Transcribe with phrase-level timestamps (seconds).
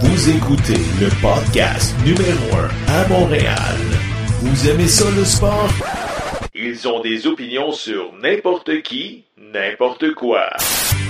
[0.00, 2.56] Vous écoutez le podcast numéro
[2.88, 3.76] 1 à Montréal.
[4.40, 5.68] Vous aimez ça le sport?
[6.54, 9.24] Ils ont des opinions sur n'importe qui,
[9.54, 10.48] n'importe quoi.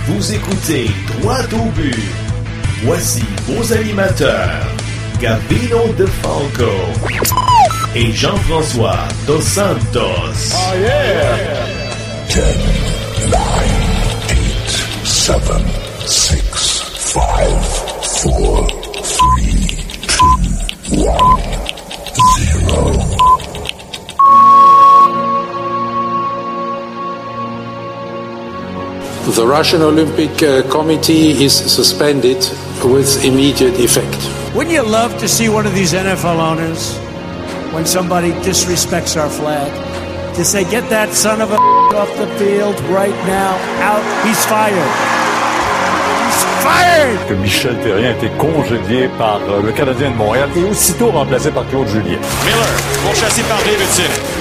[0.07, 0.87] Vous écoutez
[1.19, 1.95] Droit au but.
[2.83, 4.65] Voici vos animateurs,
[5.19, 6.71] Gavino De Falco
[7.95, 10.53] et Jean-François Dos Santos.
[10.53, 11.37] Oh yeah!
[12.29, 12.41] 10,
[13.31, 13.39] 9,
[14.29, 15.35] 8, 7,
[16.05, 16.43] 6,
[16.97, 18.76] 5, 4, 3, 2, 1, 0.
[20.87, 20.95] The
[29.45, 32.37] Russian Olympic uh, Committee is suspended
[32.85, 34.15] with immediate effect.
[34.55, 36.95] Wouldn't you love to see one of these NFL owners,
[37.73, 39.69] when somebody disrespects our flag,
[40.35, 41.55] to say, get that son of a
[41.97, 45.16] off the field right now, out, he's fired.
[47.29, 51.51] Que Michel Terrien a été congédié par euh, le Canadien de Montréal et aussitôt remplacé
[51.51, 52.19] par Claude Julien.
[52.45, 52.67] Miller,
[53.03, 54.36] pourchassé par Davidson.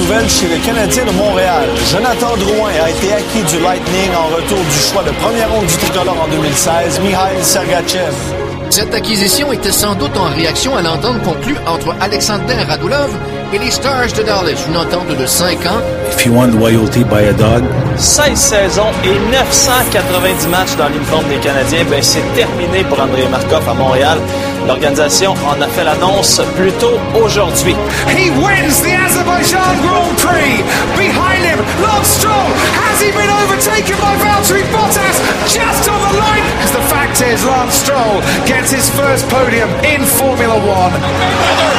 [0.00, 1.68] Nouvelle chez le Canadien de Montréal.
[1.90, 5.76] Jonathan Drouin a été acquis du Lightning en retour du choix de première ronde du
[5.76, 8.39] tricolore en 2016, Mikhail Sergachev.
[8.70, 13.10] Cette acquisition était sans doute en réaction à l'entente conclue entre Alexander Radulov
[13.52, 15.82] et les Stars de Dallas, une entente de 5 ans.
[16.12, 17.64] If you want loyalty by a dog.
[17.96, 23.68] 16 saisons et 990 matchs dans l'uniforme des Canadiens, ben c'est terminé pour André Markov
[23.68, 24.18] à Montréal.
[24.68, 27.74] L'organisation en a fait l'annonce plus tôt aujourd'hui.
[28.06, 30.62] He wins the Azerbaijan Grand Prix.
[30.96, 32.46] Behind him, Lance Stroll.
[32.86, 35.18] Has he been overtaken by Valtteri Bottas?
[35.48, 36.40] Just on the line?
[37.10, 40.94] Because the fact is, Lance Stroll gets his first podium in Formula One.
[40.94, 41.70] Mayweather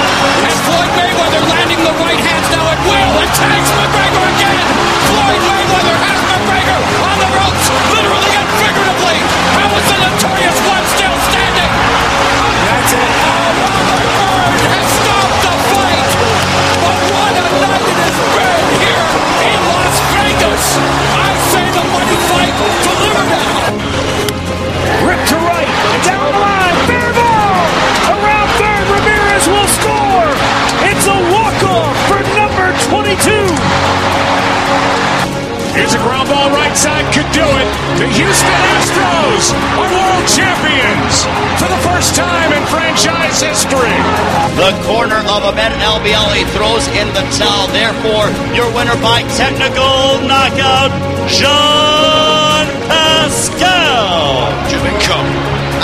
[0.43, 4.59] and Floyd Mayweather landing the right hands now at will and tags McGregor again.
[5.07, 9.17] Floyd Mayweather has McGregor on the ropes, literally and figuratively.
[9.55, 11.71] How is the notorious one still standing?
[12.67, 13.11] That's it.
[13.23, 16.11] Oh, Robert Byrd has stopped the fight.
[16.75, 19.07] But what a night it has been here
[19.47, 21.10] in Las Vegas.
[35.91, 37.67] Here's a ground ball right side, could do it.
[37.99, 41.27] The Houston Astros are world champions
[41.59, 43.99] for the first time in franchise history.
[44.55, 47.67] The corner of Ahmed Albiali throws in the towel.
[47.75, 50.95] Therefore, your winner by technical knockout,
[51.27, 54.47] Jean Pascal.
[54.71, 55.19] Juminko.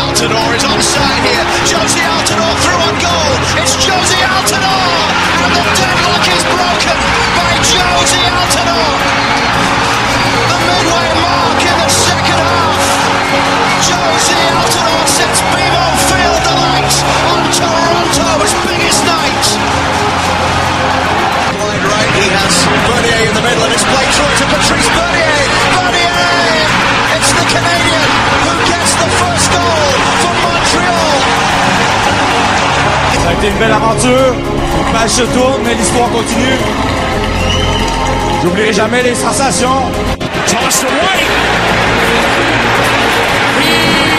[0.07, 1.47] Altidore is onside here.
[1.67, 3.31] Josie Altidore through on goal.
[3.59, 5.03] It's Josie Altidore.
[5.44, 6.96] And the deadlock is broken
[7.35, 9.16] by Josie Altidore.
[33.47, 34.33] Une belle aventure.
[34.87, 36.57] Le match se tourne, mais l'histoire continue.
[38.43, 39.83] J'oublierai jamais les sensations.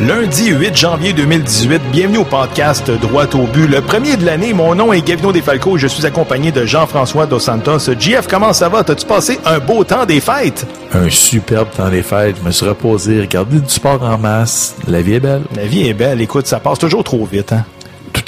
[0.00, 4.52] Lundi 8 janvier 2018, bienvenue au podcast Droit au but, le premier de l'année.
[4.52, 7.78] Mon nom est Gavino Desfalco et je suis accompagné de Jean-François Dos Santos.
[7.98, 8.84] JF, comment ça va?
[8.84, 10.64] T'as-tu passé un beau temps des fêtes?
[10.92, 12.36] Un superbe temps des fêtes.
[12.40, 14.76] Je me suis reposé, regardé du sport en masse.
[14.86, 15.42] La vie est belle.
[15.56, 16.20] La vie est belle.
[16.20, 17.64] Écoute, ça passe toujours trop vite, hein?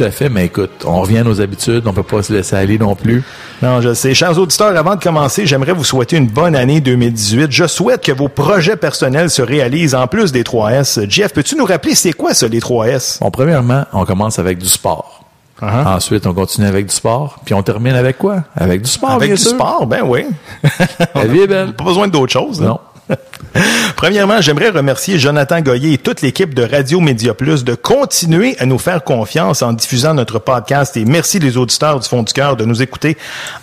[0.01, 2.57] Tout à fait, mais écoute, on revient à nos habitudes, on peut pas se laisser
[2.57, 3.23] aller non plus.
[3.61, 4.15] Non, je sais.
[4.15, 7.49] Chers auditeurs, avant de commencer, j'aimerais vous souhaiter une bonne année 2018.
[7.53, 11.05] Je souhaite que vos projets personnels se réalisent en plus des 3S.
[11.11, 13.19] Jeff, peux-tu nous rappeler c'est quoi ça, les 3S?
[13.21, 15.23] Bon, premièrement, on commence avec du sport.
[15.61, 17.37] Ensuite, on continue avec du sport.
[17.45, 18.45] Puis on termine avec quoi?
[18.57, 19.51] Avec du sport, Avec bien du sûr.
[19.51, 20.25] sport, ben oui.
[21.15, 21.75] La vie est belle.
[21.75, 22.63] Pas besoin d'autre chose.
[22.63, 22.67] hein?
[22.69, 22.81] Non.
[23.97, 28.67] Premièrement, j'aimerais remercier Jonathan Goyer et toute l'équipe de Radio Média Plus de continuer à
[28.67, 32.57] nous faire confiance en diffusant notre podcast et merci les auditeurs du fond du cœur
[32.57, 33.17] de nous écouter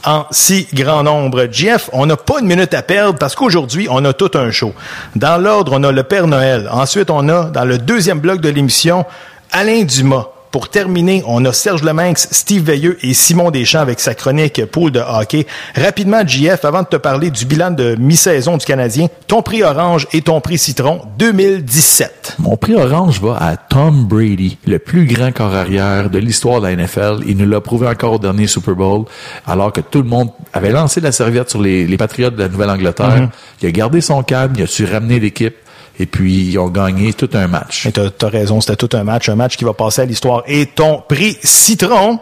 [0.05, 1.47] en si grand nombre.
[1.51, 4.73] Jeff, on n'a pas une minute à perdre parce qu'aujourd'hui, on a tout un show.
[5.15, 6.69] Dans l'ordre, on a le Père Noël.
[6.71, 9.05] Ensuite, on a, dans le deuxième bloc de l'émission,
[9.51, 10.27] Alain Dumas.
[10.51, 14.91] Pour terminer, on a Serge Leminx, Steve Veilleux et Simon Deschamps avec sa chronique pool
[14.91, 15.45] de hockey.
[15.75, 20.07] Rapidement, JF, avant de te parler du bilan de mi-saison du Canadien, ton prix orange
[20.13, 22.35] et ton prix citron 2017.
[22.39, 26.67] Mon prix orange va à Tom Brady, le plus grand corps arrière de l'histoire de
[26.67, 27.23] la NFL.
[27.27, 29.05] Il nous l'a prouvé encore au dernier Super Bowl,
[29.45, 32.49] alors que tout le monde avait lancé la serviette sur les, les Patriotes de la
[32.49, 33.21] Nouvelle-Angleterre.
[33.21, 33.29] Mhm.
[33.61, 35.55] Il a gardé son calme, il a su ramener l'équipe,
[35.99, 37.85] et puis ils ont gagné tout un match.
[37.85, 40.43] Et t'as as raison, c'était tout un match, un match qui va passer à l'histoire.
[40.47, 42.19] Et ton prix citron,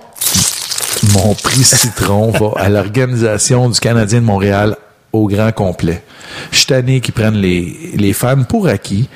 [1.13, 4.77] Mon prix citron va à l'organisation du Canadien de Montréal
[5.13, 6.03] au grand complet.
[6.51, 9.07] Je suis tanné qu'ils prennent les, les fans pour acquis.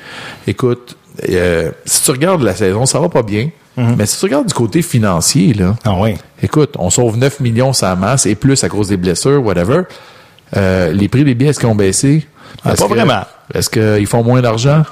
[0.46, 0.96] Écoute,
[1.28, 3.50] euh, si tu regardes la saison, ça va pas bien.
[3.96, 5.76] Mais si tu regardes du côté financier, là, Mhm.
[5.86, 6.14] ah oui.
[6.42, 9.82] écoute, on sauve 9 millions sa masse et plus à cause des blessures, whatever.
[10.54, 12.26] Euh, les prix des billets, est-ce qu'ils ont baissé?
[12.64, 13.22] Ah, pas que- vraiment.
[13.54, 14.82] Est-ce qu'ils font moins d'argent?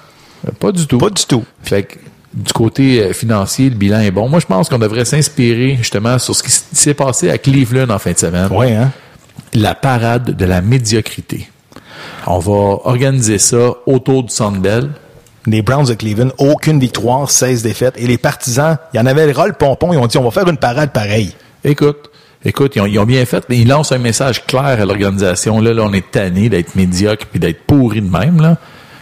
[0.61, 0.99] Pas du tout.
[0.99, 1.45] Pas du tout.
[1.63, 1.95] Fait que,
[2.35, 4.29] du côté euh, financier, le bilan est bon.
[4.29, 7.99] Moi, je pense qu'on devrait s'inspirer justement sur ce qui s'est passé à Cleveland en
[7.99, 8.49] fin de semaine.
[8.51, 8.91] Oui, hein?
[9.55, 11.49] La parade de la médiocrité.
[12.27, 14.91] On va organiser ça autour du Centre Bell.
[15.47, 17.95] Les Browns de Cleveland, aucune victoire, 16 défaites.
[17.97, 20.31] Et les partisans, il y en avait le rôle pompon, ils ont dit on va
[20.31, 21.33] faire une parade pareille.
[21.65, 22.11] Écoute,
[22.44, 23.44] écoute, ils ont, ils ont bien fait.
[23.50, 25.61] Ils lancent un message clair à l'organisation.
[25.61, 28.40] Là, là, on est tanné d'être médiocre puis d'être pourri de même.
[28.40, 28.58] Là.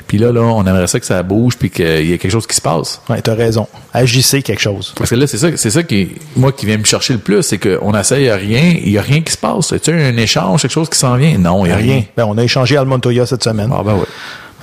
[0.06, 2.46] Puis là, là, on aimerait ça que ça bouge puis qu'il y ait quelque chose
[2.46, 3.00] qui se passe.
[3.08, 3.66] Ouais, t'as raison.
[3.92, 4.92] Agissez quelque chose.
[4.96, 7.42] Parce que là, c'est ça, c'est ça qui, moi, qui vient me chercher le plus,
[7.42, 9.74] c'est qu'on essaye rien, il y a rien qui se passe.
[9.82, 11.36] Tu un échange, quelque chose qui s'en vient?
[11.38, 12.04] Non, il y a rien.
[12.16, 13.70] Ben, on a échangé Al Montoya cette semaine.
[13.72, 14.06] Ah ben oui.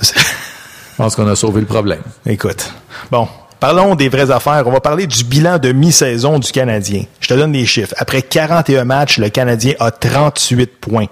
[0.02, 2.02] Je pense qu'on a sauvé le problème.
[2.24, 2.72] Écoute.
[3.10, 3.28] Bon.
[3.60, 4.64] Parlons des vraies affaires.
[4.66, 7.04] On va parler du bilan de mi-saison du Canadien.
[7.20, 7.94] Je te donne des chiffres.
[7.96, 11.06] Après 41 matchs, le Canadien a 38 points.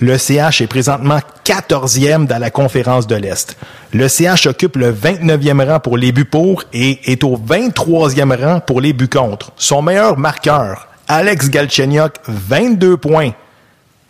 [0.00, 3.56] Le CH est présentement 14e dans la conférence de l'Est.
[3.92, 8.60] Le CH occupe le 29e rang pour les buts pour et est au 23e rang
[8.60, 9.52] pour les buts contre.
[9.56, 13.30] Son meilleur marqueur, Alex Galchenyuk, 22 points.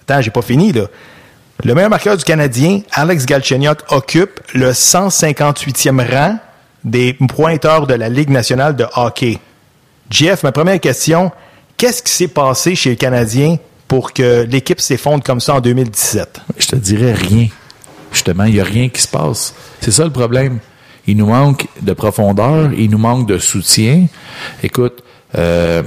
[0.03, 0.87] Attends, j'ai pas fini, là.
[1.63, 6.39] Le meilleur marqueur du Canadien, Alex Galchenyuk, occupe le 158e rang
[6.85, 9.39] des pointeurs de la Ligue nationale de hockey.
[10.11, 11.33] Jeff, ma première question,
[11.77, 13.57] qu'est-ce qui s'est passé chez le Canadien
[13.89, 16.41] pour que l'équipe s'effondre comme ça en 2017?
[16.59, 17.49] Je te dirais rien.
[18.13, 19.55] Justement, il n'y a rien qui se passe.
[19.81, 20.59] C'est ça le problème.
[21.07, 24.07] Il nous manque de profondeur, il nous manque de soutien.
[24.63, 25.03] Écoute,
[25.37, 25.83] euh,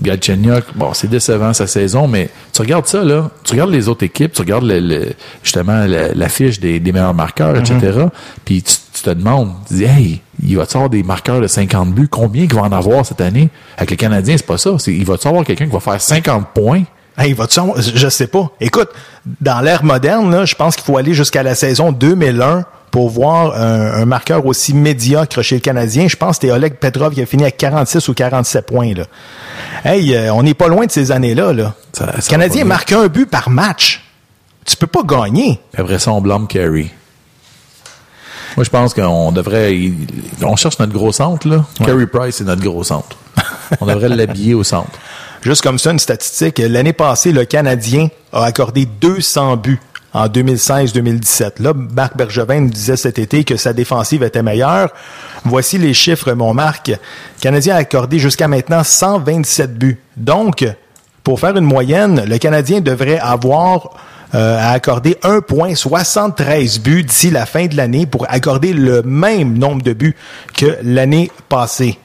[0.00, 4.04] Galchenyuk, bon, c'est décevant sa saison, mais tu regardes ça, là, tu regardes les autres
[4.04, 5.12] équipes, tu regardes le, le-
[5.42, 8.06] justement la, la fiche des, des meilleurs marqueurs, etc.,
[8.44, 11.92] puis tu, tu te demandes, tu dis, hey, il va-tu avoir des marqueurs de 50
[11.92, 12.08] buts?
[12.10, 13.48] Combien il va en avoir cette année?
[13.76, 14.70] Avec les Canadiens, c'est pas ça.
[14.86, 16.82] Il va-tu avoir quelqu'un qui va faire 50 points?
[17.16, 18.50] Hey, va-tu en- Je sais pas.
[18.60, 18.88] Écoute,
[19.40, 23.54] dans l'ère moderne, là, je pense qu'il faut aller jusqu'à la saison 2001 pour voir
[23.60, 26.06] un, un marqueur aussi médiocre chez le Canadien.
[26.08, 28.94] Je pense que c'était Oleg Petrov qui a fini à 46 ou 47 points.
[28.94, 29.04] Là.
[29.84, 31.52] Hey, euh, on n'est pas loin de ces années-là.
[31.52, 31.74] Là.
[32.00, 34.04] Le va Canadien marque un but par match.
[34.64, 35.58] Tu peux pas gagner.
[35.76, 36.86] Après ça, on blâme Carey.
[38.58, 39.72] Moi, je pense qu'on devrait.
[40.42, 41.64] on cherche notre gros centre, là.
[41.78, 43.16] Carey Price, c'est notre gros centre.
[43.80, 44.98] on devrait l'habiller au centre.
[45.42, 46.58] Juste comme ça, une statistique.
[46.58, 49.78] L'année passée, le Canadien a accordé 200 buts
[50.12, 51.62] en 2016-2017.
[51.62, 54.90] Là, Marc Bergevin nous disait cet été que sa défensive était meilleure.
[55.44, 56.88] Voici les chiffres, mon Marc.
[56.88, 56.96] Le
[57.40, 60.00] Canadien a accordé jusqu'à maintenant 127 buts.
[60.16, 60.66] Donc,
[61.24, 63.90] pour faire une moyenne, le Canadien devrait avoir
[64.34, 69.82] euh, à accorder 1,73 buts d'ici la fin de l'année pour accorder le même nombre
[69.82, 70.16] de buts
[70.54, 71.98] que l'année passée.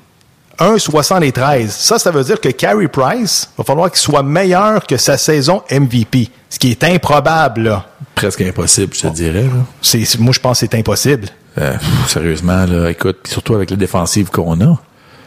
[0.60, 1.68] 1,73.
[1.68, 5.64] Ça, ça veut dire que Carey Price va falloir qu'il soit meilleur que sa saison
[5.70, 7.64] MVP, ce qui est improbable.
[7.64, 7.86] Là.
[8.16, 9.46] Presque impossible, je te dirais.
[9.82, 11.28] C'est, moi, je pense que c'est impossible.
[11.58, 14.78] Euh, pff, sérieusement, là, écoute, surtout avec la défensive qu'on a.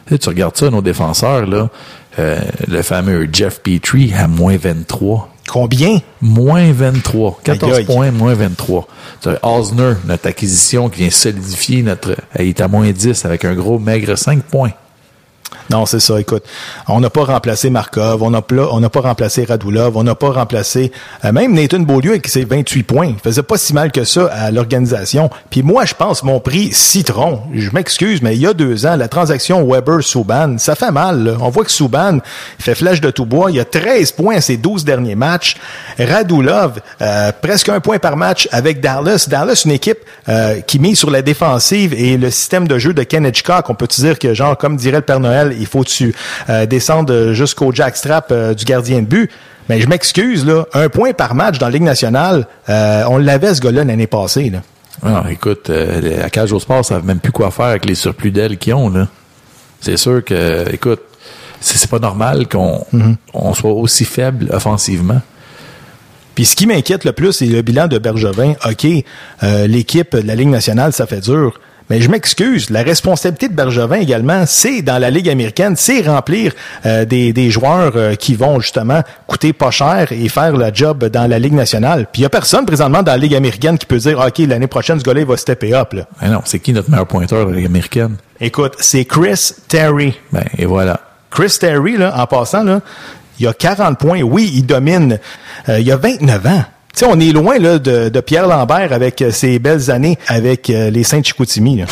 [0.08, 1.68] Là, tu regardes ça, nos défenseurs, là,
[2.18, 5.32] euh, le fameux Jeff Petrie à moins 23.
[5.48, 6.00] Combien?
[6.20, 7.40] Moins 23.
[7.44, 7.84] 14 Aïe, aïe.
[7.84, 8.88] points, moins 23.
[9.22, 12.16] Tu as Osner, notre acquisition qui vient solidifier notre...
[12.38, 14.72] Il est à moins 10 avec un gros maigre 5 points.
[15.70, 16.20] Non, c'est ça.
[16.20, 16.44] Écoute,
[16.88, 20.14] on n'a pas remplacé Markov, on n'a pas, on n'a pas remplacé Radulov, on n'a
[20.14, 20.92] pas remplacé
[21.24, 23.06] euh, même Nathan Beaulieu avec ses 28 points.
[23.06, 25.28] Il faisait pas si mal que ça à l'organisation.
[25.50, 27.40] Puis moi, je pense mon prix citron.
[27.52, 31.24] Je m'excuse, mais il y a deux ans, la transaction Weber-Souban, ça fait mal.
[31.24, 31.32] là.
[31.40, 32.18] On voit que Souban
[32.58, 33.50] fait flèche de tout bois.
[33.50, 35.56] Il a 13 points à ses 12 derniers matchs.
[35.98, 39.26] Radulov, euh, presque un point par match avec Dallas.
[39.28, 39.98] Dallas, une équipe
[40.28, 43.68] euh, qui mise sur la défensive et le système de jeu de Ken Hitchcock.
[43.68, 46.14] On peut dire que, genre, comme dirait le Père Noël, il faut que tu
[46.48, 49.30] euh, descendes jusqu'au jackstrap euh, du gardien de but.
[49.68, 53.54] Mais je m'excuse, là, un point par match dans la Ligue nationale, euh, on l'avait
[53.54, 54.50] ce gars-là l'année passée.
[54.50, 54.62] Là.
[55.02, 58.30] Non, écoute, euh, la cage au sport savent même plus quoi faire avec les surplus
[58.30, 59.08] d'ailes qu'ils ont, là.
[59.80, 61.00] C'est sûr que, écoute,
[61.60, 62.84] c'est pas normal qu'on
[63.34, 65.20] on soit aussi faible offensivement.
[66.34, 68.54] Puis ce qui m'inquiète le plus, c'est le bilan de Bergevin.
[68.66, 68.86] OK,
[69.42, 71.58] euh, l'équipe de la Ligue nationale, ça fait dur.
[71.88, 76.52] Mais je m'excuse, la responsabilité de Bergevin également, c'est dans la Ligue américaine, c'est remplir
[76.84, 81.04] euh, des, des joueurs euh, qui vont justement coûter pas cher et faire le job
[81.06, 82.06] dans la Ligue nationale.
[82.12, 84.66] Puis il y a personne présentement dans la Ligue américaine qui peut dire OK, l'année
[84.66, 86.06] prochaine ce gars-là il va stepper up là.
[86.28, 88.16] Non, c'est qui notre meilleur pointeur de la Ligue américaine?
[88.40, 90.14] Écoute, c'est Chris Terry.
[90.32, 91.00] Ben, et voilà.
[91.30, 92.80] Chris Terry, là, en passant, là,
[93.38, 94.22] il a 40 points.
[94.22, 95.18] Oui, il domine.
[95.68, 96.64] Euh, il a 29 ans.
[96.96, 100.16] Tu sais, on est loin là, de, de Pierre Lambert avec euh, ses belles années
[100.28, 101.76] avec euh, les Saints-Chicoutimi.
[101.76, 101.84] là.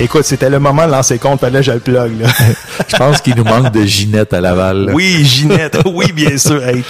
[0.00, 2.20] Écoute, c'était le moment de lancer compte, fallait que je le plug.
[2.20, 2.28] Là.
[2.88, 4.86] Je pense qu'il nous manque de Ginette à Laval.
[4.86, 4.92] là.
[4.92, 5.78] Oui, Ginette.
[5.86, 6.66] Oui, bien sûr.
[6.66, 6.82] Hey.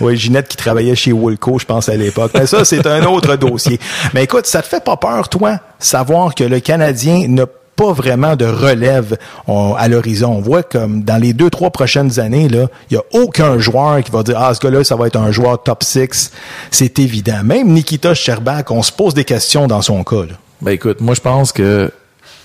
[0.00, 2.32] Oui, Ginette qui travaillait chez Woolco, je pense, à l'époque.
[2.34, 3.78] Mais ça, c'est un autre dossier.
[4.14, 8.36] Mais écoute, ça te fait pas peur, toi, savoir que le Canadien n'a pas vraiment
[8.36, 9.16] de relève
[9.46, 10.32] à l'horizon.
[10.32, 14.10] On voit comme dans les deux, trois prochaines années, il y a aucun joueur qui
[14.10, 16.32] va dire, ah, ce gars-là, ça va être un joueur top 6.
[16.70, 17.42] C'est évident.
[17.42, 20.22] Même Nikita Sherbak, on se pose des questions dans son cas.
[20.60, 21.90] Ben écoute, moi je pense que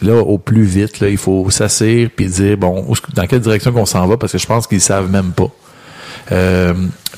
[0.02, 4.08] là, au plus vite, il faut s'asseoir puis dire bon, dans quelle direction qu'on s'en
[4.08, 5.50] va, parce que je pense qu'ils savent même pas.
[6.32, 6.74] Euh,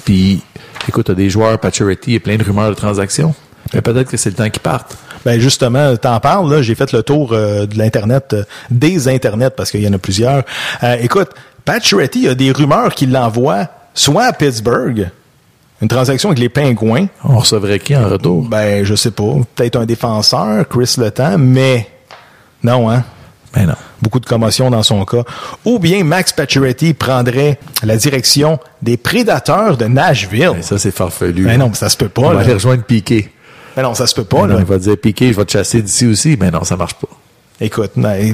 [0.05, 0.41] puis,
[0.87, 3.33] écoute, t'as des joueurs, Pacioretty, et plein de rumeurs de transactions.
[3.73, 4.97] Mais peut-être que c'est le temps qu'ils partent.
[5.25, 9.51] Ben justement, t'en parles, là, j'ai fait le tour euh, de l'Internet, euh, des Internets,
[9.51, 10.43] parce qu'il y en a plusieurs.
[10.83, 11.29] Euh, écoute,
[11.67, 15.09] il y a des rumeurs qu'il l'envoie soit à Pittsburgh,
[15.81, 17.07] une transaction avec les Pingouins.
[17.23, 18.43] On recevrait qui en retour?
[18.43, 19.33] Ben, je sais pas.
[19.55, 21.87] Peut-être un défenseur, Chris Letang, mais
[22.63, 23.03] non, hein?
[23.53, 23.75] Ben non.
[24.01, 25.23] Beaucoup de commotion dans son cas.
[25.65, 30.51] Ou bien Max Pacioretty prendrait la direction des prédateurs de Nashville.
[30.53, 31.45] Ben, ça, c'est farfelu.
[31.45, 32.21] Ben non, ça se peut pas.
[32.21, 33.31] On va aller rejoindre Piqué.
[33.75, 34.47] Ben non, ça se peut pas.
[34.47, 34.55] Là.
[34.55, 36.37] non, il va dire Piqué, je vais te chasser d'ici aussi.
[36.39, 37.07] Mais non, ça marche pas.
[37.59, 38.33] Écoute, mais-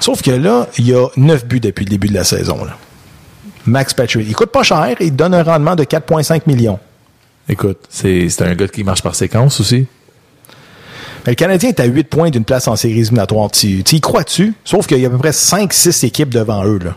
[0.00, 2.64] sauf que là, il y a neuf buts depuis le début de la saison.
[2.64, 2.76] Là.
[3.66, 4.30] Max Pacioretty.
[4.30, 6.78] Il coûte pas cher, il donne un rendement de 4,5 millions.
[7.48, 9.86] Écoute, c'est un gars qui marche par séquence aussi.
[11.26, 13.50] Mais le Canadien est à 8 points d'une place en séries éliminatoires.
[13.50, 14.54] Tu, tu y crois-tu?
[14.64, 16.78] Sauf qu'il y a à peu près 5-6 équipes devant eux.
[16.82, 16.96] Là.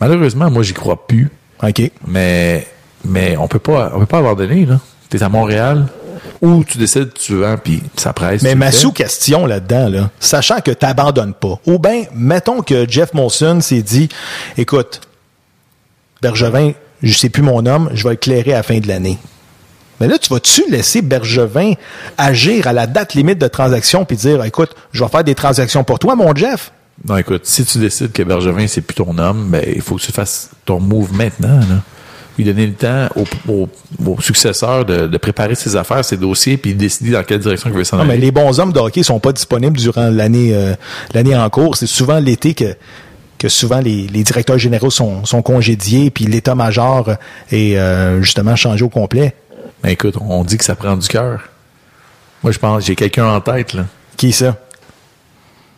[0.00, 1.30] Malheureusement, moi, j'y crois plus.
[1.62, 1.90] OK.
[2.06, 2.66] Mais,
[3.04, 4.80] mais on peut pas, on peut pas abandonner, là.
[5.08, 5.86] T'es à Montréal,
[6.40, 8.42] ou tu décides, tu vends, puis ça presse.
[8.42, 13.14] Mais ma sous-question là-dedans, là, sachant que tu n'abandonnes pas, ou bien, mettons que Jeff
[13.14, 14.08] Molson s'est dit,
[14.56, 15.00] écoute,
[16.22, 19.18] Bergevin, je sais plus mon homme, je vais le clairer à la fin de l'année.
[20.00, 21.72] Mais là, tu vas-tu laisser Bergevin
[22.18, 25.84] agir à la date limite de transaction puis dire, écoute, je vais faire des transactions
[25.84, 26.72] pour toi, mon Jeff?
[27.06, 30.02] Non, écoute, si tu décides que Bergevin, c'est plus ton homme, ben, il faut que
[30.02, 31.82] tu fasses ton move maintenant, là.
[32.36, 33.68] Lui donner le temps au, au,
[34.04, 37.76] au successeur de, de préparer ses affaires, ses dossiers, puis décider dans quelle direction il
[37.76, 38.22] veut s'en Non, mais aller.
[38.26, 40.74] les bons hommes de hockey sont pas disponibles durant l'année euh,
[41.14, 41.76] l'année en cours.
[41.76, 42.76] C'est souvent l'été que
[43.38, 47.10] que souvent les, les directeurs généraux sont, sont congédiés, puis l'état-major
[47.52, 49.34] est euh, justement changé au complet.
[49.82, 51.40] Ben, écoute, on dit que ça prend du cœur.
[52.42, 53.84] Moi, je pense, j'ai quelqu'un en tête, là.
[54.16, 54.56] Qui ça?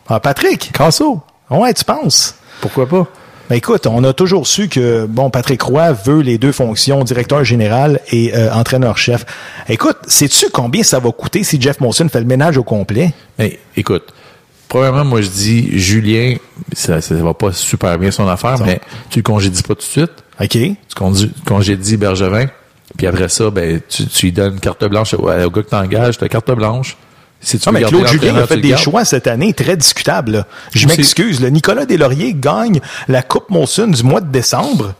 [0.07, 0.71] Ah, Patrick?
[0.71, 1.21] Casso.
[1.49, 2.35] Ouais, tu penses?
[2.61, 3.07] Pourquoi pas?
[3.49, 7.43] Ben écoute, on a toujours su que bon Patrick Roy veut les deux fonctions, directeur
[7.43, 9.25] général et euh, entraîneur-chef.
[9.67, 13.11] Écoute, sais-tu combien ça va coûter si Jeff Molson fait le ménage au complet?
[13.39, 14.13] Mais écoute,
[14.67, 16.35] premièrement, moi je dis Julien,
[16.73, 18.79] ça, ça va pas super bien son affaire, mais
[19.09, 20.11] tu le congédies pas tout de suite.
[20.39, 20.51] OK.
[20.51, 22.45] Tu congédies Bergevin,
[22.97, 26.19] puis après ça, ben tu, tu lui donnes carte blanche au, au gars que t'engages,
[26.19, 26.97] t'as carte blanche.
[27.41, 28.81] Si tu Non, mais Claude Julien a fait des gardes.
[28.81, 30.31] choix cette année très discutables.
[30.31, 30.47] là.
[30.73, 31.39] Je m'excuse.
[31.39, 34.93] le Nicolas Deslauriers gagne la Coupe Molson du mois de décembre,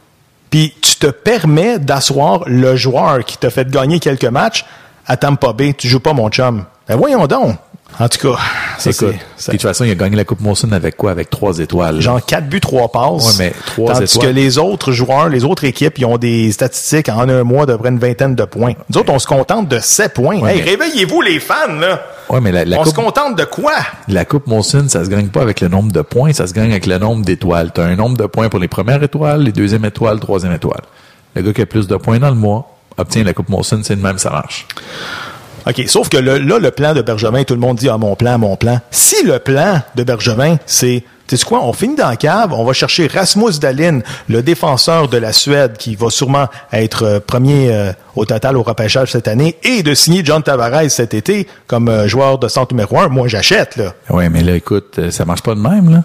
[0.49, 4.65] puis tu te permets d'asseoir le joueur qui t'a fait gagner quelques matchs
[5.05, 5.73] à Tampa Bay.
[5.77, 6.65] Tu joues pas, mon chum.
[6.87, 7.57] Ben voyons donc.
[7.97, 8.39] En tout cas,
[8.77, 11.11] ça, Écoute, c'est- de toute façon, il a gagné la Coupe Molson avec quoi?
[11.11, 11.99] Avec trois étoiles.
[11.99, 13.25] Genre 4 buts, 3 passes.
[13.39, 14.27] Ouais, mais trois Tandis étoiles.
[14.27, 17.77] que les autres joueurs, les autres équipes, ils ont des statistiques en un mois peu
[17.77, 18.73] près une vingtaine de points.
[18.89, 20.39] Nous autres, on se contente de 7 points.
[20.39, 22.01] Ouais, hey, mais- réveillez-vous les fans, là!
[22.29, 23.73] Ouais, mais la, la on coupe, se contente de quoi?
[24.07, 26.71] la Coupe Molson, ça se gagne pas avec le nombre de points, ça se gagne
[26.71, 27.71] avec le nombre d'étoiles.
[27.73, 30.83] Tu as un nombre de points pour les premières étoiles, les deuxièmes étoiles, troisième étoile.
[31.35, 33.95] Le gars qui a plus de points dans le mois obtient la Coupe Molson, c'est
[33.95, 34.65] le même, ça marche.
[35.67, 38.15] OK, sauf que le- là, le plan de Bergevin, tout le monde dit, ah, mon
[38.15, 38.79] plan, mon plan.
[38.91, 42.63] Si le plan de Bergevin, c'est, tu sais quoi, on finit dans la cave, on
[42.63, 43.99] va chercher Rasmus Dahlin,
[44.29, 48.63] le défenseur de la Suède, qui va sûrement être euh, premier euh, au total au
[48.63, 52.73] repêchage cette année, et de signer John Tavares cet été comme euh, joueur de centre
[52.73, 53.93] numéro un, moi, j'achète, là.
[54.09, 56.03] Ouais, mais là, écoute, ça marche pas de même, là.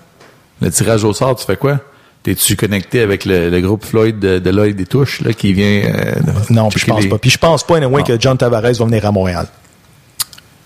[0.61, 1.79] Le tirage au sort, tu fais quoi?
[2.25, 5.83] T'es-tu connecté avec le, le groupe Floyd de, de l'œil des touches, là, qui vient...
[5.85, 6.15] euh,
[6.51, 7.19] Non, je pense les- pas.
[7.19, 9.47] Puis je pense pas, anyway, que John Tavares va venir à Montréal.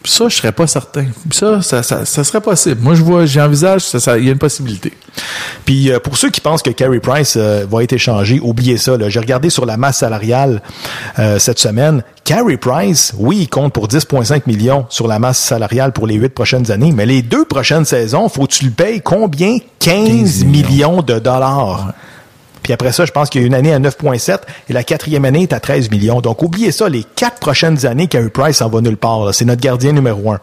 [0.04, 1.06] Ça, je serais pas certain.
[1.32, 2.80] Ça, ça, ça, ça serait possible.
[2.80, 4.92] Moi, je vois, j'envisage, ça, ça, il y a une possibilité.
[5.64, 8.96] Puis euh, pour ceux qui pensent que Carey Price euh, va être échangé, oubliez ça.
[8.96, 9.08] là.
[9.08, 10.62] J'ai regardé sur la masse salariale
[11.18, 12.02] euh, cette semaine.
[12.24, 16.28] Carey Price, oui, il compte pour 10,5 millions sur la masse salariale pour les huit
[16.28, 19.58] prochaines années, mais les deux prochaines saisons, faut que tu le payes combien?
[19.80, 21.02] 15, millions.
[21.02, 21.92] de dollars.
[22.62, 25.24] Puis après ça, je pense qu'il y a une année à 9,7 et la quatrième
[25.24, 26.20] année est à 13 millions.
[26.20, 29.32] Donc oubliez ça, les quatre prochaines années, Carey Price en va nulle part.
[29.34, 30.40] C'est notre gardien numéro un.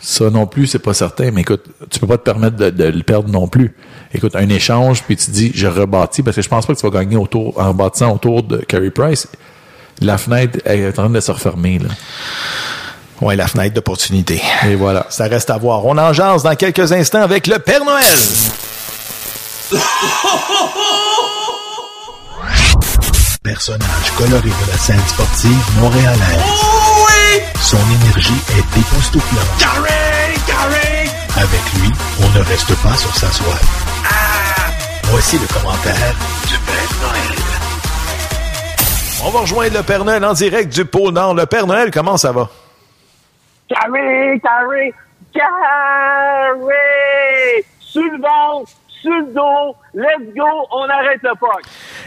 [0.00, 2.84] Ça non plus, c'est pas certain, mais écoute, tu peux pas te permettre de, de
[2.84, 3.76] le perdre non plus.
[4.12, 6.90] Écoute, un échange, puis tu dis, je rebâtis, parce que je pense pas que tu
[6.90, 9.28] vas gagner autour, en bâtissant autour de Carey Price.
[10.00, 11.88] La fenêtre est en train de se refermer, là.
[13.20, 14.42] Ouais, la fenêtre d'opportunité.
[14.68, 15.06] Et voilà.
[15.08, 15.86] Ça reste à voir.
[15.86, 18.18] On en jase dans quelques instants avec le Père Noël.
[23.42, 26.42] Personnage coloré de la scène sportive montréalaise.
[27.60, 29.58] Son énergie est époustouflante.
[29.58, 31.08] Carré, carré.
[31.36, 33.60] Avec lui, on ne reste pas sur sa soif.
[35.04, 36.14] Voici le commentaire
[36.46, 37.38] du Père Noël.
[39.24, 41.34] On va rejoindre le Père Noël en direct du pôle Nord.
[41.34, 42.48] Le Père Noël, comment ça va?
[43.68, 44.92] Carré, carré,
[45.32, 45.52] carré!
[49.02, 51.62] Sur le dos, let's go, on arrête le puck.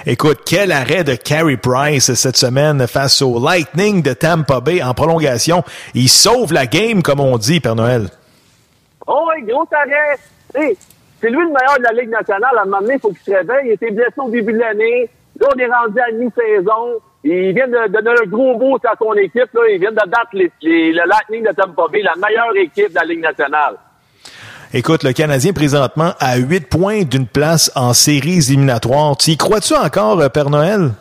[0.05, 4.93] Écoute, quel arrêt de Carey Price cette semaine face au Lightning de Tampa Bay en
[4.93, 5.63] prolongation.
[5.93, 8.07] Il sauve la game, comme on dit, Père Noël.
[9.05, 10.17] Oh, oui, gros arrêt.
[10.55, 10.75] Hey,
[11.21, 12.57] c'est lui le meilleur de la Ligue nationale.
[12.57, 13.67] À un moment donné, il faut qu'il se réveille.
[13.67, 15.09] Il était blessé au début de l'année.
[15.39, 16.99] Là, on est rendu à mi-saison.
[17.23, 19.51] Il vient de donner un gros boost à son équipe.
[19.53, 19.61] Là.
[19.71, 22.95] Il vient de battre les- les- le Lightning de Tampa Bay, la meilleure équipe de
[22.95, 23.75] la Ligue nationale.
[24.73, 29.15] Écoute, le Canadien présentement à 8 points d'une place en séries éliminatoires.
[29.15, 30.91] Tu y crois-tu encore, euh, Père Noël?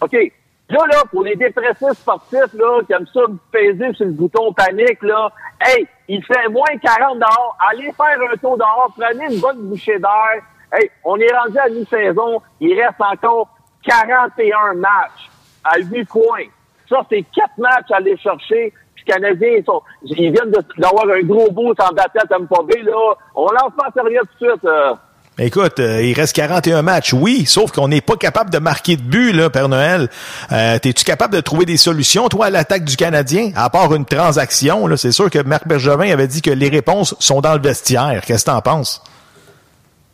[0.00, 0.12] OK.
[0.12, 5.02] Là, là, pour les dépressifs sportifs, là, qui aiment ça peser sur le bouton panique,
[5.02, 7.56] là, hey, il fait moins 40 dehors.
[7.70, 10.42] Allez faire un tour dehors, prenez une bonne bouchée d'air.
[10.72, 12.40] Hey, on est rendu à mi-saison.
[12.60, 13.48] Il reste encore
[13.82, 15.30] 41 matchs
[15.64, 16.46] à 8 points.
[16.88, 18.72] Ça, c'est 4 matchs à aller chercher.
[19.10, 22.92] Canadiens, ils, sont, ils viennent d'avoir un gros boost en battant Tampa Bay, là.
[23.34, 24.64] On lance pas sérieux tout de suite.
[24.64, 24.94] euh.
[25.38, 29.02] Écoute, euh, il reste 41 matchs, oui, sauf qu'on n'est pas capable de marquer de
[29.02, 30.08] but, là, Père Noël.
[30.52, 34.04] Euh, T'es-tu capable de trouver des solutions, toi, à l'attaque du Canadien, à part une
[34.04, 34.86] transaction?
[34.86, 38.22] Là, c'est sûr que Marc Bergevin avait dit que les réponses sont dans le vestiaire.
[38.26, 39.02] Qu'est-ce que t'en penses?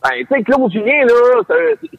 [0.03, 1.41] Ben, tu sais, Claude Julien, là,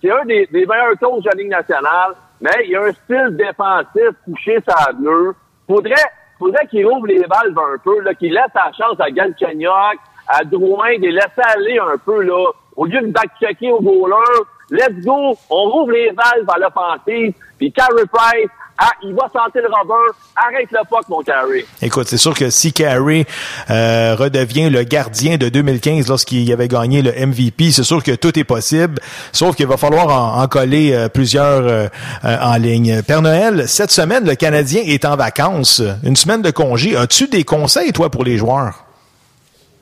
[0.01, 3.37] c'est- un des, des meilleurs coachs de la Ligue nationale, mais il a un style
[3.37, 5.35] défensif couché sa bleue.
[5.67, 5.93] Faudrait,
[6.39, 9.99] faudrait qu'il ouvre les valves un peu, là, qu'il laisse la chance à Galchenyuk,
[10.29, 12.51] à Drouin, de les laisser aller un peu, là.
[12.77, 17.73] Au lieu de back-checker au goaler, let's go, on rouvre les valves à l'offensive, puis
[17.73, 21.65] Carey Price, ah, il va sentir le rubber, arrête le puck, mon Carey.
[21.83, 23.27] Écoute, c'est sûr que si Carey
[23.71, 28.39] euh, redevient le gardien de 2015 lorsqu'il avait gagné le MVP, c'est sûr que tout
[28.39, 29.01] est possible,
[29.33, 31.89] sauf qu'il va falloir en, en coller euh, plusieurs euh,
[32.25, 33.03] euh, en ligne.
[33.03, 36.97] Père Noël, cette semaine, le Canadien est en vacances, une semaine de congé.
[36.97, 38.85] As-tu des conseils, toi, pour les joueurs?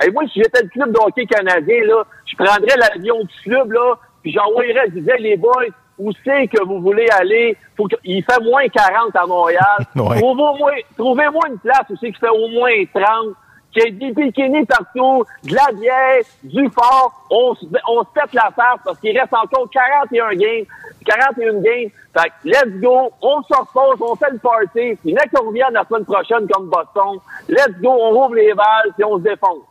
[0.05, 3.73] Et moi, si j'étais le club de hockey canadien, là, je prendrais l'avion du club,
[3.73, 5.67] là, puis j'envoyerais, je disais, les boys,
[5.99, 7.57] où c'est que vous voulez aller?
[7.77, 9.63] Faut que- il fait moins 40 à Montréal.
[9.97, 10.19] Ouais.
[10.21, 13.35] Trouvez trouvez-moi une place où c'est qu'il fait au moins 30.
[13.73, 17.13] Qu'il y ait des bikinis partout, de la bière, du fort.
[17.31, 20.65] On se, on se pète la face parce qu'il reste encore 41 games,
[21.05, 21.91] 41 games.
[22.17, 24.97] Fait que, let's go, on se repose, on fait le party.
[25.03, 27.19] Puis, dès qu'on revient la semaine prochaine comme Boston,
[27.51, 29.65] let's go, on rouvre les balles, puis on se défonce.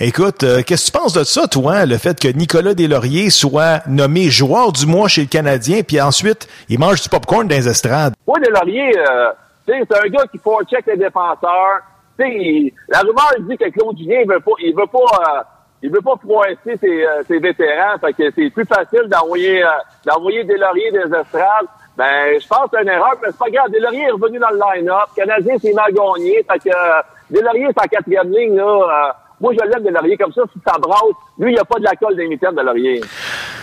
[0.00, 3.82] Écoute, euh, qu'est-ce que tu penses de ça, toi, le fait que Nicolas Deslauriers soit
[3.88, 7.68] nommé joueur du mois chez le Canadien, puis ensuite, il mange du popcorn dans les
[7.68, 8.14] estrades?
[8.24, 9.30] Moi, Delaurier, euh,
[9.66, 11.80] c'est un gars qui faut check les défenseurs.
[12.20, 15.42] il- la rumeur dit que Claude Julien, il veut pas, il veut pas, euh,
[15.82, 19.68] il veut pas froisser ses, euh, ses vétérans, fait que c'est plus facile d'envoyer, euh,
[20.04, 21.66] d'envoyer des lauriers des estrades.
[21.96, 23.70] Ben, je pense que c'est une erreur, mais c'est pas grave.
[23.72, 25.08] Deslauriers est revenu dans le line-up.
[25.16, 26.44] Canadien s'est mal gagné.
[26.50, 29.16] Fait que euh, Deslauriers, c'est en quatrième ligne, là.
[29.40, 31.00] Moi, je l'aime, Deslauriers, comme ça, si ça brasse.
[31.38, 33.00] Lui, il n'y a pas de la colle des mitaines de Laurier.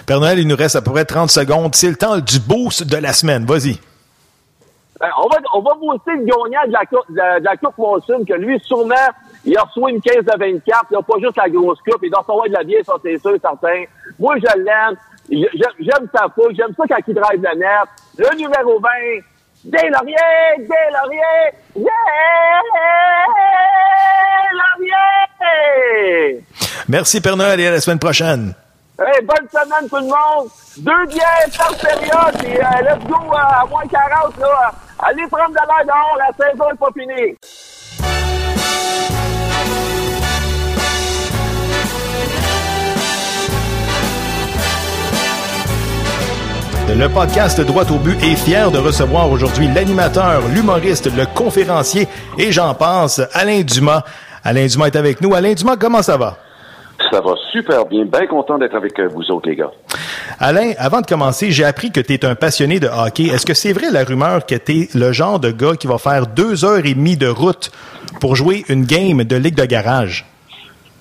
[0.08, 1.76] Père Noël, il nous reste à peu près 30 secondes.
[1.76, 3.46] C'est le temps du boost de la semaine.
[3.46, 3.80] Vas-y.
[5.00, 7.58] Ben, on va, on va booster le gagnant de la, coupe- de, la- de la
[7.58, 8.96] Coupe Monsoon, que lui, sûrement,
[9.44, 12.10] il a reçu une caisse de 24, il n'a pas juste la grosse coupe, il
[12.10, 13.84] doit recevoir de la bière, ça, c'est sûr, certain.
[14.18, 14.96] Moi, je l'aime.
[15.30, 17.90] J'ai- J'aime sa fougue, j'aime ça quand il drive la net.
[18.18, 18.90] Le numéro 20,
[19.66, 20.16] Des Laurier,
[20.60, 21.90] Des Laurier, Des Laurier!
[26.88, 28.54] Merci, Père Noël, et à la semaine prochaine.
[29.00, 30.50] Hey, bonne semaine tout le monde!
[30.78, 34.72] Deux bières par période, et euh, let's go euh, à moins 40, là.
[35.00, 37.36] Allez prendre de l'air dehors, la saison n'est pas finie.
[46.88, 52.52] Le podcast Droit au but est fier de recevoir aujourd'hui l'animateur, l'humoriste, le conférencier et
[52.52, 54.04] j'en passe, Alain Dumas.
[54.44, 55.34] Alain Dumas est avec nous.
[55.34, 56.38] Alain Dumas, comment ça va?
[57.12, 58.06] Ça va super bien.
[58.06, 59.72] Bien content d'être avec euh, vous autres, les gars.
[60.40, 63.26] Alain, avant de commencer, j'ai appris que tu es un passionné de hockey.
[63.26, 65.98] Est-ce que c'est vrai la rumeur que tu es le genre de gars qui va
[65.98, 67.72] faire deux heures et demie de route
[68.20, 70.26] pour jouer une game de ligue de garage?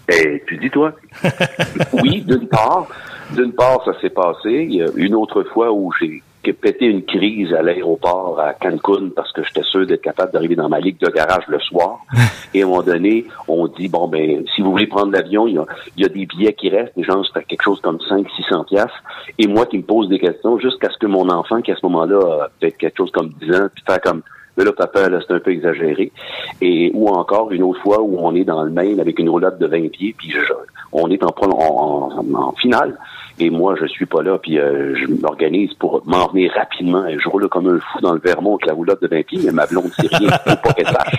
[0.08, 0.92] Et tu dis, toi?
[1.92, 2.86] oui, d'une part.
[3.30, 4.66] D'une part, ça s'est passé.
[4.68, 9.10] Il y a une autre fois où j'ai pété une crise à l'aéroport à Cancun
[9.14, 12.00] parce que j'étais sûr d'être capable d'arriver dans ma ligue de garage le soir.
[12.54, 15.54] Et à un moment donné, on dit, bon, ben, si vous voulez prendre l'avion, il
[15.54, 15.64] y a,
[15.96, 16.92] il y a des billets qui restent.
[16.96, 19.02] Les gens, c'est quelque chose comme 5 600 piastres.
[19.38, 21.84] Et moi qui me pose des questions jusqu'à ce que mon enfant, qui à ce
[21.86, 24.22] moment-là a peut-être quelque chose comme 10 ans, puis faire comme,
[24.56, 26.12] mais là, papa, là, c'est un peu exagéré.
[26.60, 29.58] Et, ou encore, une autre fois où on est dans le Maine avec une roulotte
[29.58, 30.52] de 20 pieds, puis je-
[30.92, 32.96] on est en, en, en- en finale.
[33.38, 37.04] Et moi, je suis pas là, puis euh, je m'organise pour m'en venir rapidement.
[37.06, 39.40] Et je roule comme un fou dans le Vermont avec la roulotte de 20 pieds,
[39.44, 41.18] mais ma blonde sait rien, faut pas qu'elle sache.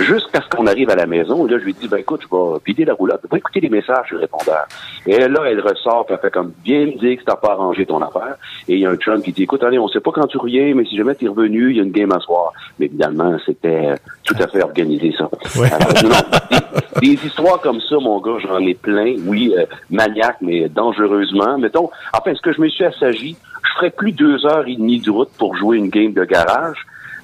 [0.00, 2.36] Jusqu'à ce qu'on arrive à la maison, et là, je lui dis, ben écoute, je
[2.36, 4.66] vais vider la roulotte, va écouter les messages le répondeur.
[5.06, 7.86] Et là, elle ressort, puis elle fait comme, bien me dire que t'as pas arrangé
[7.86, 8.36] ton affaire.
[8.66, 10.38] Et il y a un chum qui dit, écoute, allez, on sait pas quand tu
[10.38, 12.52] reviens, mais si jamais t'es revenu, il y a une game à soir.
[12.78, 13.94] Mais évidemment, c'était
[14.24, 15.28] tout à fait organisé, ça.
[15.64, 16.60] Alors, non,
[17.00, 19.14] des, des histoires comme ça, mon gars, j'en ai plein.
[19.26, 21.51] Oui, euh, maniaque, mais dangereusement.
[21.58, 25.00] Mettons, enfin, ce que je me suis assagi, je ferais plus deux heures et demie
[25.00, 26.76] de route pour jouer une game de garage.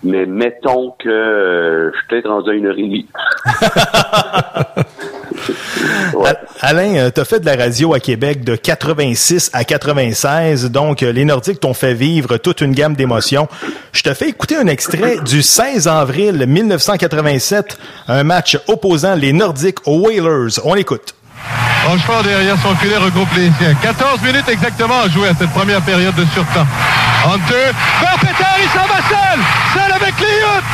[0.05, 3.07] Mais mettons que euh, je suis peut-être rendu à une heure et demie.
[6.25, 11.03] Al- Alain, tu as fait de la radio à Québec de 86 à 96, donc
[11.03, 13.49] euh, les Nordiques t'ont fait vivre toute une gamme d'émotions.
[13.93, 19.87] Je te fais écouter un extrait du 16 avril 1987, un match opposant les Nordiques
[19.87, 20.61] aux Whalers.
[20.64, 21.14] On l'écoute.
[21.87, 23.74] Rochefort derrière son filet regroupe les siens.
[23.82, 26.66] 14 minutes exactement à jouer à cette première période de surtemps.
[27.26, 29.38] Hunter, vers Pétard, il s'en va seul!
[29.74, 30.64] Seul avec Liout!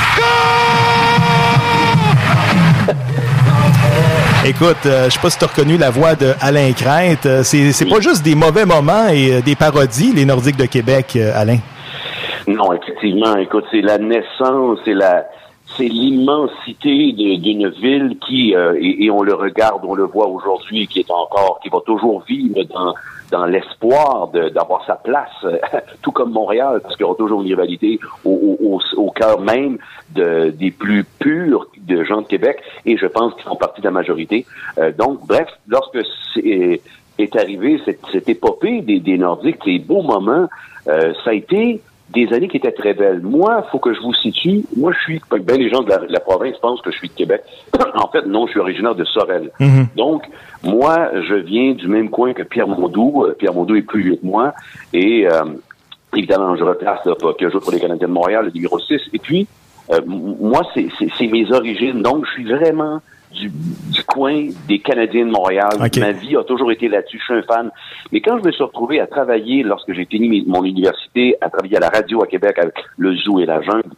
[4.46, 7.24] Écoute, euh, je sais pas si tu as reconnu la voix de Alain Crête.
[7.24, 10.66] Euh, C'est c'est pas juste des mauvais moments et euh, des parodies, les Nordiques de
[10.66, 11.58] Québec, euh, Alain.
[12.46, 15.24] Non, effectivement, écoute, c'est la naissance, c'est la
[15.76, 21.00] c'est l'immensité d'une ville qui, euh, et, on le regarde, on le voit aujourd'hui, qui
[21.00, 22.94] est encore, qui va toujours vivre dans
[23.30, 25.44] dans l'espoir d'avoir sa place,
[26.02, 29.78] tout comme Montréal, parce qu'il y aura toujours une rivalité au, au, au, cœur même
[30.14, 33.86] de, des plus purs de gens de Québec, et je pense qu'ils font partie de
[33.86, 34.46] la majorité.
[34.78, 35.98] Euh, donc, bref, lorsque
[36.34, 36.80] c'est
[37.18, 40.48] est arrivé cette, cette épopée des, des Nordiques, ces beaux moments,
[40.88, 41.80] euh, ça a été
[42.14, 43.20] des années qui étaient très belles.
[43.20, 44.64] Moi, faut que je vous situe.
[44.76, 47.08] Moi, je suis, ben les gens de la, de la province pensent que je suis
[47.08, 47.42] de Québec.
[47.94, 49.50] en fait, non, je suis originaire de Sorel.
[49.96, 50.24] Donc,
[50.62, 53.24] moi, je viens du même coin que Pierre Mondou.
[53.24, 54.54] Euh, Pierre Mondou est plus vieux que moi.
[54.92, 55.44] Et euh,
[56.16, 59.00] évidemment, je replace là, que je joue pour les Canadiens de Montréal, le numéro 6.
[59.12, 59.46] Et puis,
[59.90, 62.02] euh, moi, c'est mes origines.
[62.02, 63.00] Donc, je suis vraiment
[63.34, 65.70] du, du coin des Canadiens de Montréal.
[65.78, 67.18] Ma vie a toujours été là-dessus.
[67.18, 67.70] Je suis un fan.
[68.12, 71.76] Mais quand je me suis retrouvé à travailler, lorsque j'ai fini mon université, à travailler
[71.76, 73.90] à la radio à Québec avec le zoo et la jungle,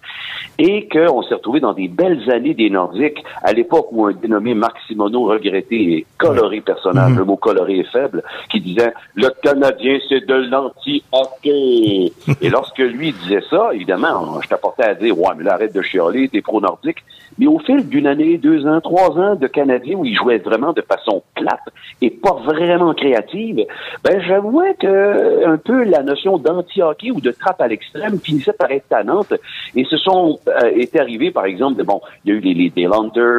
[0.59, 4.55] et qu'on s'est retrouvé dans des belles années des Nordiques, à l'époque où un dénommé
[4.55, 9.99] Marc Simoneau, regretté et coloré personnage, le mot coloré est faible, qui disait «Le Canadien,
[10.09, 12.13] c'est de l'anti-hockey».
[12.41, 15.83] Et lorsque lui disait ça, évidemment, je t'apportais à dire «Ouais, mais là, arrête de
[15.83, 16.99] chialer, t'es pro-nordique».
[17.39, 20.73] Mais au fil d'une année, deux ans, trois ans, de Canadiens où ils jouaient vraiment
[20.73, 21.61] de façon plate
[22.01, 23.65] et pas vraiment créative,
[24.05, 28.71] ben j'avouais que un peu la notion d'anti-hockey ou de trappe à l'extrême finissait par
[28.71, 29.35] être tannante.
[29.75, 32.73] Et ce sont euh, été arrivés, par exemple, bon, il y a eu les, les,
[32.77, 32.87] les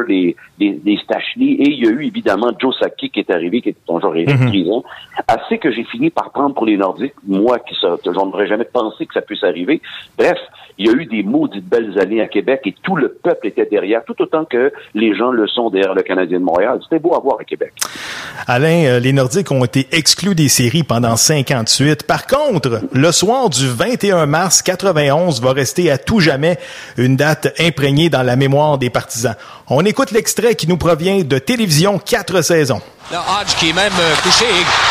[0.08, 3.60] les, les, les Stachny, et il y a eu évidemment Joe Sakic qui est arrivé,
[3.60, 4.84] qui était ton genre électrisant.
[5.26, 8.64] Assez que j'ai fini par prendre pour les Nordiques, moi qui ça, j'en aurais jamais
[8.64, 9.80] pensé que ça puisse arriver.
[10.16, 10.38] Bref,
[10.78, 13.66] il y a eu des maudites belles années à Québec et tout le peuple était
[13.66, 16.78] derrière, tout autant que les gens le sont le Canadien de Montréal.
[16.82, 17.72] C'était beau à voir à Québec.
[18.46, 22.04] Alain, euh, les Nordiques ont été exclus des séries pendant 58.
[22.04, 26.58] Par contre, le soir du 21 mars 91 va rester à tout jamais
[26.96, 29.36] une date imprégnée dans la mémoire des partisans.
[29.68, 32.80] On écoute l'extrait qui nous provient de Télévision 4 saisons.
[33.10, 34.44] Là, Hodge qui est même euh, couché.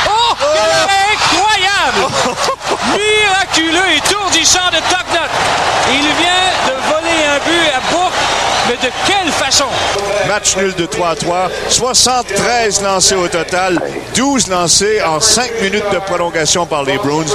[0.08, 0.36] Oh!
[0.39, 2.13] Arrêt incroyable!
[2.97, 5.32] Miraculeux, étourdissant de Tucknut.
[5.91, 8.13] Il vient de voler un but à Bourque,
[8.67, 9.65] mais de quelle façon?
[10.27, 11.49] Match nul de 3 à 3.
[11.69, 13.80] 73 lancés au total.
[14.15, 17.25] 12 lancés en 5 minutes de prolongation par les Bruins.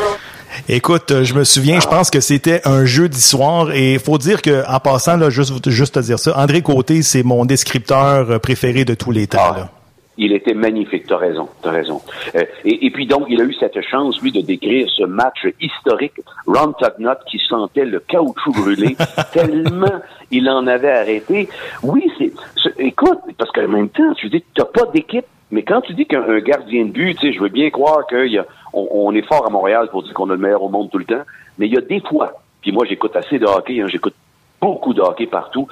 [0.68, 4.42] Écoute, euh, je me souviens, je pense que c'était un jeudi soir et faut dire
[4.42, 8.38] que en passant là, juste juste te dire ça, André Côté, c'est mon descripteur euh,
[8.38, 9.54] préféré de tous les temps.
[9.54, 9.70] Là.
[10.18, 12.02] Il était magnifique, t'as raison, t'as raison.
[12.34, 15.46] Euh, et, et, puis donc, il a eu cette chance, lui, de décrire ce match
[15.60, 16.20] historique.
[16.46, 18.96] Ron Tugnut qui sentait le caoutchouc brûlé
[19.32, 21.48] tellement il en avait arrêté.
[21.82, 22.32] Oui, c'est,
[22.78, 26.40] écoute, parce qu'en même temps, tu dis, t'as pas d'équipe, mais quand tu dis qu'un
[26.40, 29.88] gardien de but, tu sais, je veux bien croire qu'on on est fort à Montréal
[29.90, 31.22] pour dire qu'on a le meilleur au monde tout le temps,
[31.58, 34.14] mais il y a des fois, puis moi j'écoute assez de hockey, hein, j'écoute
[34.62, 35.66] beaucoup de hockey partout.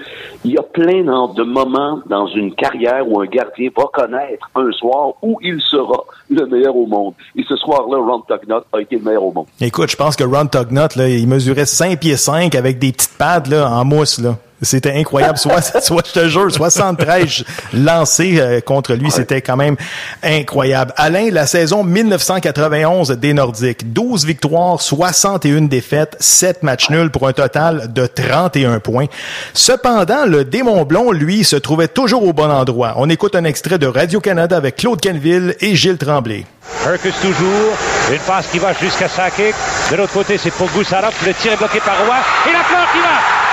[0.45, 4.71] Il y a plein de moments dans une carrière où un gardien va connaître un
[4.73, 7.15] soir où il sera le meilleur au monde.
[7.37, 9.47] Et ce soir-là, Ron Tugnut a été le meilleur au monde.
[9.61, 13.17] Écoute, je pense que Ron Tugnut, là, il mesurait 5 pieds 5 avec des petites
[13.17, 14.21] pads là, en mousse.
[14.21, 14.37] Là.
[14.63, 15.39] C'était incroyable.
[15.41, 19.77] Soit, soit, je te jure, 73 lancés euh, contre lui, c'était quand même
[20.23, 20.93] incroyable.
[20.97, 27.33] Alain, la saison 1991 des Nordiques, 12 victoires, 61 défaites, 7 matchs nuls pour un
[27.33, 29.07] total de 31 points.
[29.55, 32.95] Cependant, le démon blond, lui, se trouvait toujours au bon endroit.
[32.97, 36.45] On écoute un extrait de Radio-Canada avec Claude Kenville et Gilles Tremblay.
[36.85, 37.77] Hercus toujours,
[38.11, 39.55] une passe qui va jusqu'à Sakic.
[39.91, 41.15] De l'autre côté, c'est pour Goussarov.
[41.27, 42.17] Le tir est bloqué par Roy.
[42.49, 43.50] Et la fleur qui va!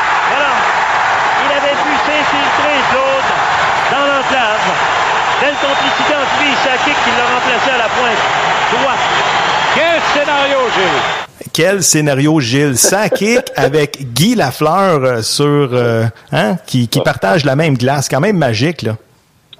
[2.28, 3.30] S'infiltrer Claude
[3.92, 4.68] dans l'enclave.
[5.40, 8.24] Belle complicité entre lui et Sakic qui l'a remplacé à la pointe.
[8.74, 9.06] Droite.
[9.76, 11.50] Quel scénario, Gilles!
[11.54, 12.78] Quel scénario, Gilles?
[12.78, 18.10] Sakic avec Guy Lafleur sur, euh, hein, qui, qui partage la même glace.
[18.10, 18.98] Quand même magique, là.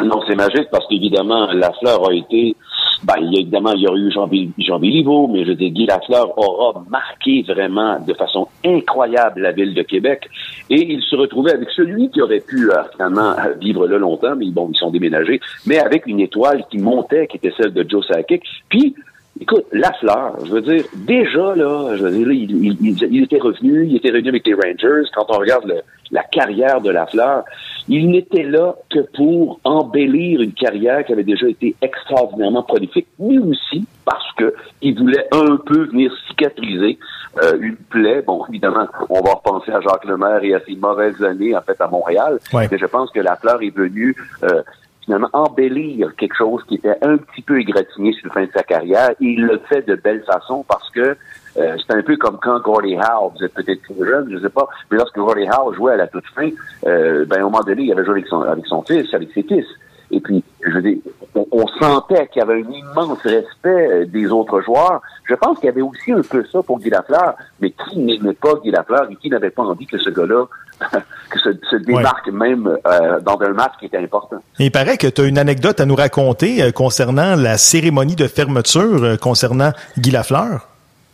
[0.04, 2.56] Non, c'est magique parce qu'évidemment, Lafleur a été
[3.04, 6.84] ben, évidemment, il y aurait eu Jean, Jean Béliveau, mais je dis Guy Lafleur aura
[6.90, 10.30] marqué vraiment de façon incroyable la ville de Québec.
[10.70, 14.50] Et il se retrouvait avec celui qui aurait pu euh, finalement vivre là longtemps, mais
[14.50, 18.06] bon, ils sont déménagés, mais avec une étoile qui montait, qui était celle de Joe
[18.08, 18.44] Sakic.
[18.70, 18.96] Puis,
[19.40, 23.86] Écoute, Lafleur, je veux dire, déjà, là, je veux dire, il, il, il, était revenu,
[23.86, 25.10] il était revenu avec les Rangers.
[25.14, 27.44] Quand on regarde le, la carrière de Lafleur,
[27.88, 33.38] il n'était là que pour embellir une carrière qui avait déjà été extraordinairement prolifique, mais
[33.38, 36.98] aussi parce que il voulait un peu venir cicatriser
[37.44, 38.22] euh, une plaie.
[38.22, 41.80] Bon, évidemment, on va repenser à Jacques Lemaire et à ses mauvaises années, en fait,
[41.80, 42.40] à Montréal.
[42.54, 42.68] Ouais.
[42.72, 44.64] Mais je pense que Lafleur est venu euh,
[45.08, 48.64] finalement embellir quelque chose qui était un petit peu égratigné sur la fin de sa
[48.64, 49.12] carrière.
[49.22, 51.16] Et il le fait de belle façon parce que
[51.58, 54.50] euh, c'est un peu comme quand Gordie Howe, vous êtes peut-être plus jeune, je sais
[54.50, 56.50] pas, mais lorsque Gordie Howe jouait à la toute fin,
[56.86, 59.44] euh, ben, un moment donné, il avait joué avec son, avec son fils, avec ses
[59.44, 59.66] fils.
[60.12, 60.98] Et puis, je veux dire,
[61.36, 65.02] on, on sentait qu'il y avait un immense respect des autres joueurs.
[65.24, 68.34] Je pense qu'il y avait aussi un peu ça pour Guy Lafleur, mais qui n'aimait
[68.34, 70.46] pas Guy Lafleur et qui n'avait pas envie que ce gars-là
[71.30, 72.32] que se, se démarque ouais.
[72.34, 74.38] même euh, dans un match qui était important.
[74.60, 78.28] Il paraît que tu as une anecdote à nous raconter euh, concernant la cérémonie de
[78.28, 80.68] fermeture euh, concernant Guy Lafleur.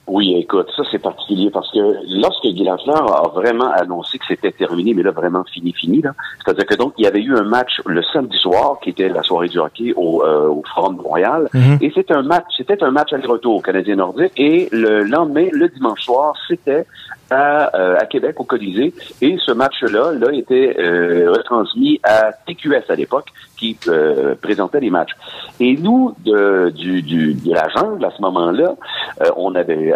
[0.05, 1.79] Oui, écoute, ça c'est particulier parce que
[2.21, 6.11] lorsque Guy Lafleur a vraiment annoncé que c'était terminé, mais là vraiment fini, fini, là,
[6.43, 9.23] c'est-à-dire que donc il y avait eu un match le samedi soir qui était la
[9.23, 11.77] soirée du hockey au, euh, au Forum de Montréal, -hmm.
[11.81, 15.69] et c'était un match, c'était un match aller-retour au Canadien Nordique, et le lendemain, le
[15.69, 16.85] dimanche soir, c'était
[17.33, 18.93] à, euh, à, Québec, au Colisée.
[19.21, 24.89] Et ce match-là là, était euh, retransmis à TQS à l'époque, qui euh, présentait les
[24.89, 25.11] matchs.
[25.59, 26.71] Et nous, de,
[27.51, 28.75] la jungle, à ce moment-là,
[29.35, 29.93] on avait...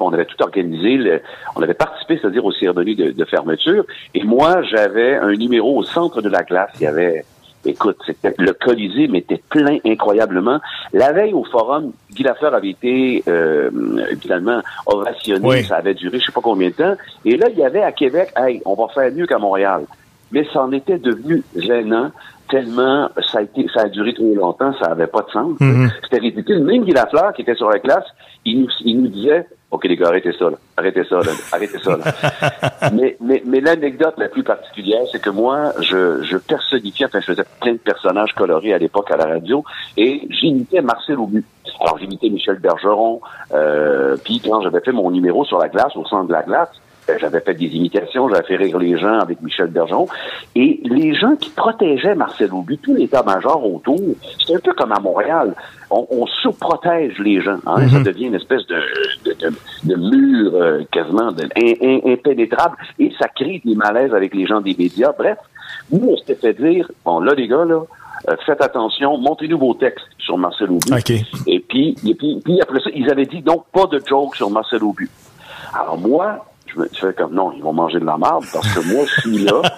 [0.00, 1.22] On avait tout organisé,
[1.56, 3.84] on avait participé, c'est-à-dire aux cérémonies de, de fermeture.
[4.12, 6.70] Et moi, j'avais un numéro au centre de la glace.
[6.78, 7.24] Il y avait
[7.64, 7.98] Écoute,
[8.38, 10.60] le Colisée m'était plein incroyablement.
[10.92, 13.70] La veille au forum, Guy Lafleur avait été euh,
[14.20, 15.46] finalement ovationné.
[15.46, 15.64] Oui.
[15.64, 16.94] Ça avait duré je sais pas combien de temps.
[17.24, 19.84] Et là, il y avait à Québec, hey, on va faire mieux qu'à Montréal.
[20.30, 22.10] Mais ça en était devenu gênant
[22.48, 25.60] tellement ça a été ça a duré trop longtemps, ça avait pas de sens.
[25.60, 25.90] Mhm.
[26.02, 26.64] C'était ridicule.
[26.64, 28.04] Même Guy Lafleur, qui était sur la classe,
[28.44, 30.56] il nous, il nous disait OK, les gars, arrêtez ça, là.
[30.78, 31.32] Arrêtez ça, là.
[31.52, 32.90] Arrêtez ça, là.
[32.92, 37.26] mais mais, mais l'anecdote la plus particulière, c'est que moi, je, je personnifiais, enfin, je
[37.26, 39.62] faisais plein de personnages colorés à l'époque à la radio,
[39.98, 41.44] et j'imitais Marcel Aubu.
[41.80, 43.20] Alors, j'imitais Michel Bergeron,
[43.52, 46.70] euh, puis quand j'avais fait mon numéro sur la glace, au centre de la glace,
[47.20, 50.06] j'avais fait des imitations, j'avais fait rire les gens avec Michel Bergeron.
[50.54, 53.98] Et les gens qui protégeaient Marcel Aubu, tout l'état-major autour,
[54.46, 55.54] c'est un peu comme à Montréal.
[55.90, 57.58] On, on surprotège les gens.
[57.66, 57.88] Hein?
[57.88, 58.76] Ça devient une espèce de,
[59.24, 59.52] de, de,
[59.84, 62.76] de mur euh, quasiment de, in- in- impénétrable.
[62.98, 65.12] Et ça crée des malaises avec les gens des médias.
[65.18, 65.38] Bref,
[65.90, 67.80] nous, on s'était fait dire, bon, là, les gars, là,
[68.28, 70.92] euh, faites attention, montrez-nous vos textes sur Marcel Aubu.
[70.92, 71.10] OK.
[71.46, 74.50] Et puis, et puis, puis après ça, ils avaient dit donc pas de joke sur
[74.50, 75.08] Marcel Aubu.
[75.72, 78.92] Alors moi, je me fais comme non, ils vont manger de la marde parce que
[78.92, 79.62] moi, je suis là.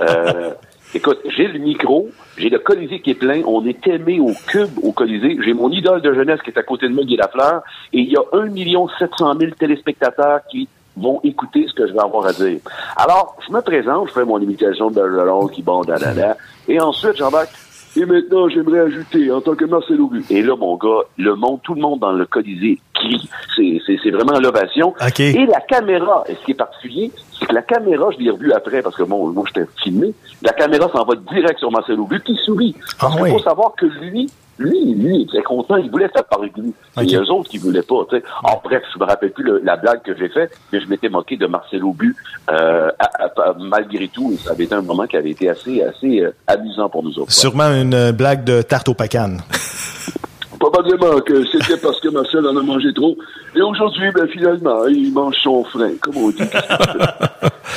[0.00, 0.50] Euh,
[0.94, 4.70] écoute, j'ai le micro, j'ai le Colisée qui est plein, on est aimé au cube
[4.82, 7.62] au Colisée, j'ai mon idole de jeunesse qui est à côté de moi, Guy Lafleur,
[7.92, 8.54] et il y a 1
[8.98, 12.58] 700 000 téléspectateurs qui vont écouter ce que je vais avoir à dire.
[12.96, 16.36] Alors, je me présente, je fais mon imitation de Bergeron qui bon, da, da, da,
[16.68, 17.50] et ensuite, j'embarque
[17.96, 20.24] et maintenant, j'aimerais ajouter, en tant que Marcel Aubu.
[20.30, 23.28] Et là, mon gars, le monde, tout le monde dans le Colisée crie.
[23.56, 24.88] C'est, c'est, c'est vraiment l'ovation.
[25.00, 25.20] OK.
[25.20, 28.52] Et la caméra, et ce qui est particulier, c'est que la caméra, je l'ai revue
[28.52, 30.12] après, parce que bon, moi, j'étais filmé.
[30.42, 32.74] La caméra s'en va direct sur Marcel Aubu, qui sourit.
[32.98, 33.30] Parce Ah qu'il oui.
[33.30, 36.72] faut savoir que lui, lui, lui, il était content, il voulait faire parler de lui.
[36.96, 37.04] OK.
[37.12, 38.22] Et eux autres qui voulaient pas, tu sais.
[38.44, 41.08] Alors, bref, je me rappelle plus le- la blague que j'ai faite, mais je m'étais
[41.08, 42.14] moqué de Marcel Aubu,
[42.50, 45.48] euh, à- à- à- malgré tout, et ça avait été un moment qui avait été
[45.50, 47.32] assez, assez euh, amusant pour nous autres.
[47.32, 49.40] Sûrement une euh, blague de tarte au pacane.
[50.64, 53.14] Probablement que c'était parce que Marcel en a mangé trop.
[53.54, 56.40] Et aujourd'hui, ben, finalement, il mange son frein, comme on dit.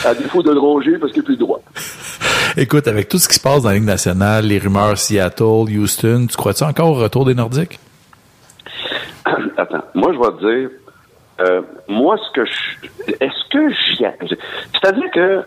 [0.06, 1.60] à défaut de le ronger parce qu'il n'a plus droit.
[2.56, 6.28] Écoute, avec tout ce qui se passe dans la Ligue nationale, les rumeurs Seattle, Houston,
[6.30, 7.78] tu crois-tu encore au retour des Nordiques?
[9.58, 10.70] Attends, moi, je vais te dire,
[11.42, 13.14] euh, moi, ce que je...
[13.20, 14.06] Est-ce que j'y...
[14.72, 15.42] C'est-à-dire que,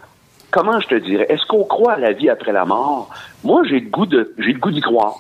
[0.51, 3.09] comment je te dirais, est-ce qu'on croit à la vie après la mort?
[3.45, 4.35] Moi, j'ai le goût de...
[4.37, 5.15] J'ai le goût d'y croire,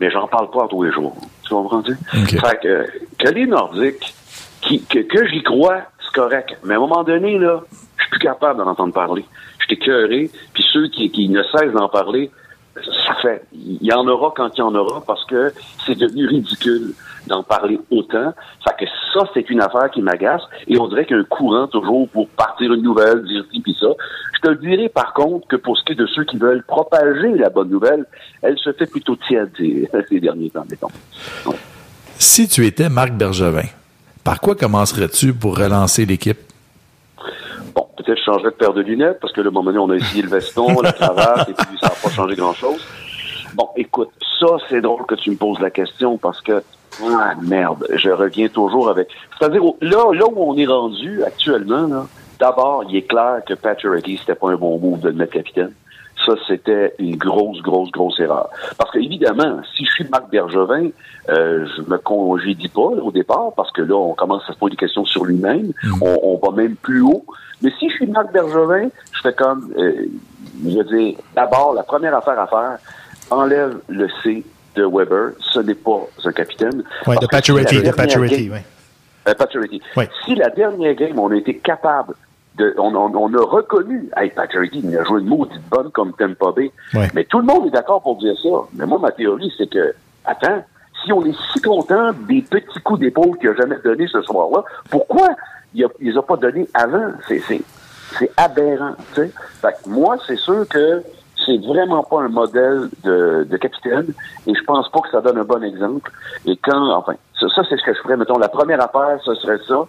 [0.00, 1.16] mais j'en parle pas tous les jours.
[1.52, 1.96] Tu comprends-tu?
[2.38, 2.86] Fait que,
[3.18, 4.14] que les Nordiques,
[4.62, 6.56] qui, que, que j'y crois, c'est correct.
[6.64, 7.60] Mais à un moment donné, là,
[7.98, 9.24] je suis plus capable d'en entendre parler.
[9.58, 12.30] Je suis écœuré, puis ceux qui, qui ne cessent d'en parler,
[12.74, 13.44] ça fait.
[13.52, 15.52] Il y en aura quand il y en aura parce que
[15.84, 16.94] c'est devenu ridicule
[17.26, 18.32] d'en parler autant.
[18.64, 20.42] Fait que ça, c'est une affaire qui m'agace.
[20.66, 23.60] Et on dirait qu'il y a un courant toujours pour partir une nouvelle, dire ci
[23.60, 23.88] puis ça.
[24.34, 26.64] Je te le dirai par contre que pour ce qui est de ceux qui veulent
[26.64, 28.06] propager la bonne nouvelle,
[28.42, 30.88] elle se fait plutôt tiède ces, ces derniers temps, mettons.
[32.18, 33.68] Si tu étais Marc Bergevin,
[34.24, 36.38] par quoi commencerais-tu pour relancer l'équipe?
[37.74, 39.96] Bon, peut-être je changerais de paire de lunettes parce que le moment donné, on a
[39.96, 42.80] essayé le veston, la cravate, et puis ça n'a pas changé grand-chose.
[43.54, 44.10] Bon, écoute,
[44.40, 46.62] ça, c'est drôle que tu me poses la question parce que,
[47.04, 49.08] ah, merde, je reviens toujours avec...
[49.38, 52.06] C'est-à-dire, là, là où on est rendu actuellement, là,
[52.38, 55.72] d'abord, il est clair que Pacioretty, c'était pas un bon move de le mettre capitaine.
[56.24, 58.48] Ça, c'était une grosse, grosse, grosse erreur.
[58.78, 60.90] Parce que, évidemment, si je suis Marc Bergevin,
[61.28, 64.58] euh, je me congédie pas là, au départ, parce que là, on commence à se
[64.58, 65.72] poser des questions sur lui-même.
[66.00, 67.24] On, on va même plus haut.
[67.60, 70.06] Mais si je suis Marc Bergevin, je fais comme, euh,
[70.64, 72.78] je veux dire, d'abord, la première affaire à faire,
[73.30, 75.32] enlève le C de Weber.
[75.40, 76.82] Ce n'est pas un capitaine.
[77.06, 78.64] Ouais, de si Pacioretty, de game- ouais.
[79.28, 79.82] euh, Pacioretty.
[79.96, 80.08] Ouais.
[80.24, 82.14] Si la dernière game, on a été capable
[82.56, 86.12] de, on, on, on a reconnu, hey, Pacioretty, il a joué une maudite bonne comme
[86.14, 86.70] Tampa Bay.
[86.94, 87.08] Ouais.
[87.14, 88.48] Mais tout le monde est d'accord pour dire ça.
[88.74, 90.64] Mais moi, ma théorie, c'est que, attends,
[91.04, 94.62] si on est si content des petits coups d'épaule qu'il a jamais donné ce soir-là,
[94.90, 95.30] pourquoi
[95.74, 97.12] il, il les a pas donnés avant?
[97.26, 97.40] C'est,
[98.36, 99.30] aberrant, tu sais.
[99.60, 101.02] Fait que moi, c'est sûr que
[101.46, 104.06] c'est vraiment pas un modèle de, de capitaine
[104.46, 106.10] et je pense pas que ça donne un bon exemple.
[106.46, 108.16] Et quand, enfin, ça, ça, c'est ce que je ferais.
[108.16, 109.84] Mettons, la première affaire, ce serait ça.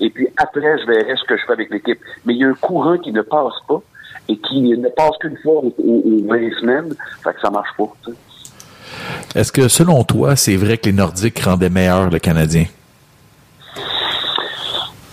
[0.00, 1.98] Et puis après, je verrais ce que je fais avec l'équipe.
[2.24, 3.80] Mais il y a un courant qui ne passe pas
[4.28, 6.94] et qui ne passe qu'une fois aux, aux, aux 20 semaines.
[7.22, 7.84] Fait que ça marche pas.
[9.34, 12.64] Est-ce que, selon toi, c'est vrai que les Nordiques rendaient meilleur le Canadien?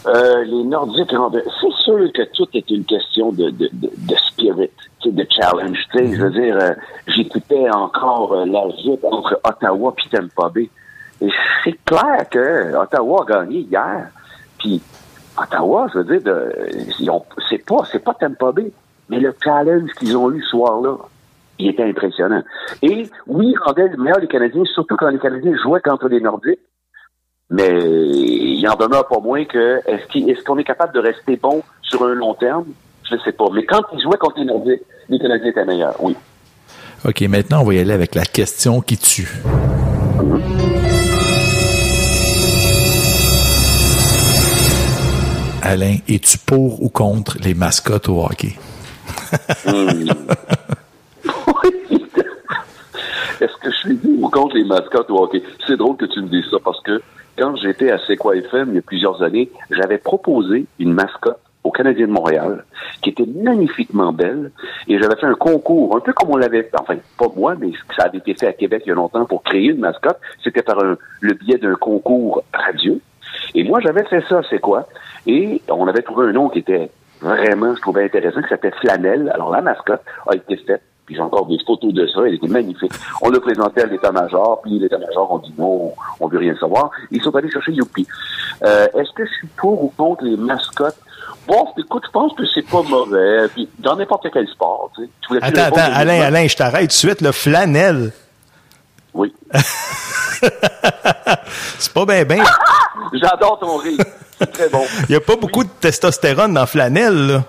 [0.05, 4.15] Euh, les Nordiques rendaient- C'est sûr que tout est une question de, de, de, de
[4.27, 4.69] spirit,
[5.11, 5.77] de challenge.
[5.93, 6.73] Je veux dire, euh,
[7.07, 10.69] j'écoutais encore euh, la lutte entre Ottawa et Tampa Bay.
[11.21, 11.29] Et
[11.63, 14.07] c'est clair que Ottawa a gagné hier.
[14.59, 14.81] Puis
[15.37, 18.71] Ottawa, je veux dire, c'est pas c'est pas Tampa Bay,
[19.09, 20.97] mais le challenge qu'ils ont eu ce soir-là,
[21.59, 22.43] il était impressionnant.
[22.81, 26.19] Et oui, ils rendaient le meilleur des Canadiens, surtout quand les Canadiens jouaient contre les
[26.19, 26.59] Nordiques.
[27.49, 32.03] Mais il en demeure pas moins que est-ce qu'on est capable de rester bon sur
[32.03, 32.65] un long terme?
[33.07, 33.45] Je ne sais pas.
[33.53, 36.15] Mais quand ils jouaient contre les Nordiques, les Canadiens étaient meilleurs, oui.
[37.05, 39.29] OK, maintenant, on va y aller avec la question qui tue.
[45.61, 48.55] Alain, es-tu pour ou contre les mascottes au hockey?
[49.65, 50.07] Hmm.
[53.41, 55.43] Est-ce que je suis pour ou contre les mascottes au hockey?
[55.67, 57.01] C'est drôle que tu me dises ça parce que
[57.37, 61.39] quand j'étais à C'est quoi FM il y a plusieurs années, j'avais proposé une mascotte
[61.63, 62.65] au Canadien de Montréal
[63.01, 64.51] qui était magnifiquement belle
[64.87, 68.03] et j'avais fait un concours, un peu comme on l'avait, enfin pas moi, mais ça
[68.05, 70.19] avait été fait à Québec il y a longtemps pour créer une mascotte.
[70.43, 72.97] C'était par un- le biais d'un concours radio.
[73.55, 74.87] Et moi, j'avais fait ça, c'est quoi?
[75.25, 76.89] Et on avait trouvé un nom qui était
[77.21, 79.31] vraiment, je trouvais intéressant, qui s'appelait Flanelle.
[79.33, 82.47] Alors, la mascotte a été faite, puis j'ai encore des photos de ça, elle était
[82.47, 82.91] magnifique.
[83.21, 86.91] On l'a présenté à l'état-major, puis l'état-major, on dit non, on veut rien savoir.
[87.11, 88.05] Ils sont allés chercher Youpi.
[88.63, 90.97] Euh, Est-ce que je suis pour ou contre les mascottes?
[91.47, 93.47] Bon, écoute, je pense que c'est pas mauvais.
[93.53, 95.09] Puis, dans n'importe quel sport, tu sais.
[95.27, 96.21] Tu Attends, attends, Alain?
[96.21, 97.21] Alain, je t'arrête tout de suite.
[97.21, 98.11] Le flanelle.
[99.13, 99.33] Oui.
[101.77, 102.43] c'est pas bien, bien.
[103.13, 103.99] J'adore ton rire.
[104.39, 104.83] C'est très bon.
[105.09, 107.43] Il n'y a pas beaucoup de testostérone dans flanelle, là.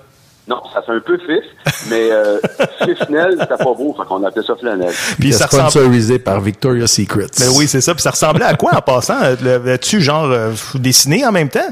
[0.47, 1.43] Non, ça fait un peu fif,
[1.89, 2.39] mais euh,
[2.85, 4.93] fifnel, c'était pas beau, fait qu'on appelait ça flanelle.
[5.19, 7.29] Puis ça ressemble- sponsorisé par Victoria's Secret.
[7.41, 7.95] Mais oui, c'est ça.
[7.95, 9.17] Puis ça ressemblait à quoi en passant?
[9.41, 11.71] L'as-tu genre euh, dessiné en même temps?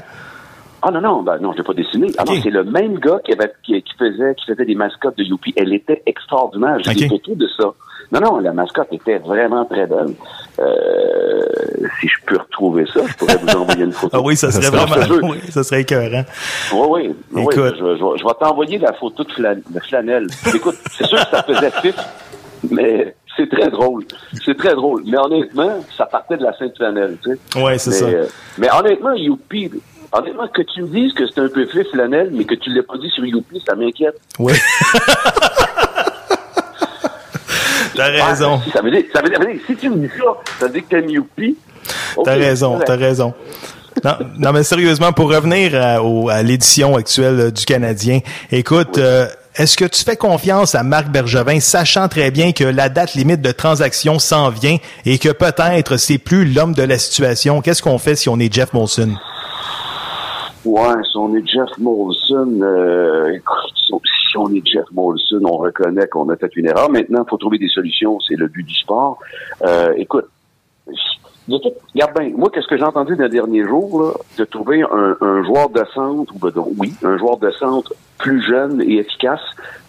[0.84, 2.08] Ah non, non, ben non, je l'ai pas dessiné.
[2.18, 5.16] Ah non, c'est le même gars qui, avait, qui, qui faisait qui faisait des mascottes
[5.16, 5.52] de Youpi.
[5.56, 6.78] Elle était extraordinaire.
[6.80, 7.64] J'ai des photos de ça.
[8.10, 10.14] Non, non, la mascotte était vraiment très belle.
[10.58, 11.42] Euh,
[12.00, 14.16] si je peux retrouver ça, je pourrais vous envoyer une photo.
[14.16, 15.28] Ah oui, ça serait vraiment.
[15.30, 16.24] Oui, ça serait écœurant.
[16.74, 17.14] Oui, oui.
[17.32, 17.74] oui, Écoute.
[17.78, 20.26] je, je- je vais t'envoyer la photo de, flan- de flanelle.
[20.54, 21.94] Écoute, c'est sûr que ça faisait fif,
[22.70, 24.04] mais c'est très drôle.
[24.44, 25.02] C'est très drôle.
[25.06, 27.62] Mais honnêtement, ça partait de la Sainte Flanelle, tu sais.
[27.62, 28.04] Ouais, c'est ça.
[28.06, 28.26] euh,
[28.58, 29.70] mais honnêtement, Youpi,
[30.12, 32.82] honnêtement, que tu me dises que c'est un peu fif flanelle, mais que tu l'aies
[32.82, 34.16] pas dit sur Youpi, ça m'inquiète.
[34.38, 34.52] Oui.
[37.94, 38.60] T'as raison.
[38.66, 40.24] Ah, ça veut dire, ça veut dire, ça veut dire, si tu me dis ça,
[40.60, 41.56] ça veut dire que t'aimes Youpi.
[42.24, 43.34] T'as raison, t'as raison.
[44.02, 48.96] Non, non, mais sérieusement, pour revenir à, au- à l'édition actuelle euh, du Canadien, écoute,
[48.96, 53.12] euh, est-ce que tu fais confiance à Marc Bergevin, sachant très bien que la date
[53.14, 57.60] limite de transaction s'en vient et que peut-être c'est plus l'homme de la situation?
[57.60, 59.14] Qu'est-ce qu'on fait si on est Jeff Molson?
[60.64, 63.36] Ouais, si on est Jeff Molson, euh,
[63.74, 66.88] si on- est Jeff Molson, on reconnaît qu'on a fait une erreur.
[66.88, 68.18] Maintenant, il faut trouver des solutions.
[68.20, 69.18] C'est le but du sport.
[69.62, 70.26] Euh, écoute,
[71.48, 75.16] regarde bien, moi, qu'est-ce que j'ai entendu dans les derniers jours, là, de trouver un,
[75.20, 79.40] un joueur de centre, ou ben, oui, un joueur de centre plus jeune et efficace,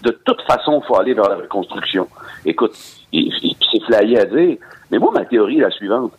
[0.02, 2.08] de toute façon, il faut aller vers la reconstruction.
[2.46, 4.58] Écoute, c'est flyé à dire,
[4.92, 6.12] mais moi, ma théorie est la suivante.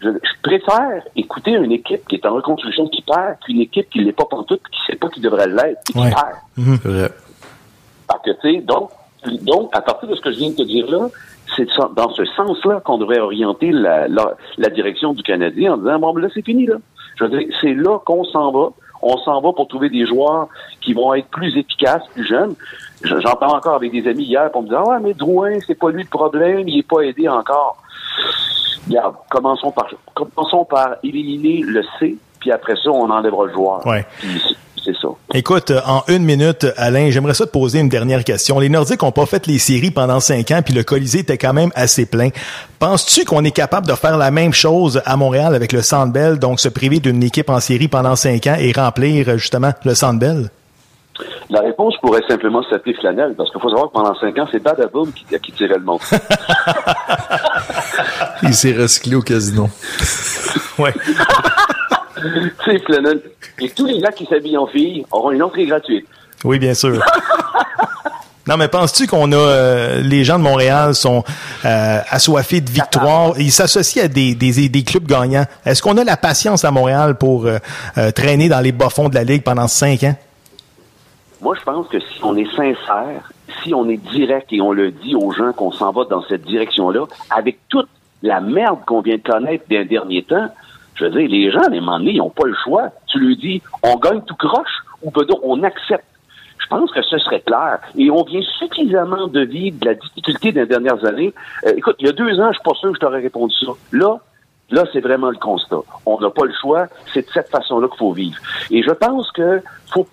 [0.00, 3.98] Je, je préfère écouter une équipe qui est en reconstruction qui perd qu'une équipe qui
[4.00, 6.10] l'est pas pantoute qui sait pas qui devrait l'être et qui Ouais.
[6.10, 6.78] perd.
[6.84, 7.10] Vrai.
[8.06, 8.90] Parce que, tu sais, donc,
[9.42, 11.08] donc, à partir de ce que je viens de te dire là,
[11.56, 15.98] c'est dans ce sens-là qu'on devrait orienter la, la, la direction du Canadien en disant,
[15.98, 16.76] bon, ben là, c'est fini, là.
[17.16, 18.68] Je veux dire, c'est là qu'on s'en va.
[19.02, 20.48] On s'en va pour trouver des joueurs
[20.80, 22.54] qui vont être plus efficaces, plus jeunes.
[23.02, 25.78] Je- J'entends encore avec des amis hier pour me dire, ah ouais, mais Drouin, c'est
[25.78, 27.76] pas lui le problème, il est pas aidé encore.
[28.88, 33.86] Regarde, commençons par, commençons par éliminer le C, puis après ça, on enlèvera le joueur.
[33.86, 34.06] Ouais.
[34.18, 34.56] Puis
[34.94, 35.08] ça.
[35.34, 38.58] Écoute, euh, en une minute, Alain, j'aimerais ça te poser une dernière question.
[38.58, 41.52] Les Nordiques n'ont pas fait les séries pendant cinq ans, puis le Colisée était quand
[41.52, 42.28] même assez plein.
[42.78, 46.38] Penses-tu qu'on est capable de faire la même chose à Montréal avec le Centre Bell,
[46.38, 49.94] donc se priver d'une équipe en série pendant cinq ans et remplir euh, justement le
[49.94, 50.50] Centre Bell?
[51.50, 54.62] La réponse pourrait simplement s'appeler flanelle, parce qu'il faut savoir que pendant cinq ans, c'est
[54.62, 56.00] Badaboom qui, qui tirait le monde.
[58.42, 59.68] Il s'est recyclé au casino.
[60.78, 60.94] ouais.
[62.64, 63.22] c'est flanelle.
[63.60, 66.06] Et tous les gars qui s'habillent en filles auront une entrée gratuite.
[66.44, 67.02] Oui, bien sûr.
[68.48, 71.22] Non, mais penses-tu qu'on a euh, les gens de Montréal sont
[71.66, 75.44] euh, assoiffés de victoire, ils s'associent à des, des, des clubs gagnants.
[75.66, 77.58] Est-ce qu'on a la patience à Montréal pour euh,
[77.98, 80.16] euh, traîner dans les bas-fonds de la ligue pendant cinq ans?
[81.42, 83.30] Moi, je pense que si on est sincère,
[83.62, 86.42] si on est direct et on le dit aux gens qu'on s'en va dans cette
[86.42, 87.88] direction-là, avec toute
[88.22, 90.48] la merde qu'on vient de connaître des derniers temps,
[90.94, 92.90] je veux dire, les gens, à un moment donné, ils n'ont pas le choix.
[93.06, 96.04] Tu lui dis, on gagne tout croche ou ben donc, on accepte.
[96.58, 97.78] Je pense que ce serait clair.
[97.96, 101.32] Et on vient suffisamment de vivre de la difficulté des dernières années.
[101.66, 103.54] Euh, écoute, il y a deux ans, je suis pas sûr que je t'aurais répondu
[103.64, 103.72] ça.
[103.92, 104.18] Là,
[104.70, 105.80] Là, c'est vraiment le constat.
[106.04, 106.86] On n'a pas le choix.
[107.14, 108.36] C'est de cette façon-là qu'il faut vivre.
[108.70, 110.06] Et je pense que faut,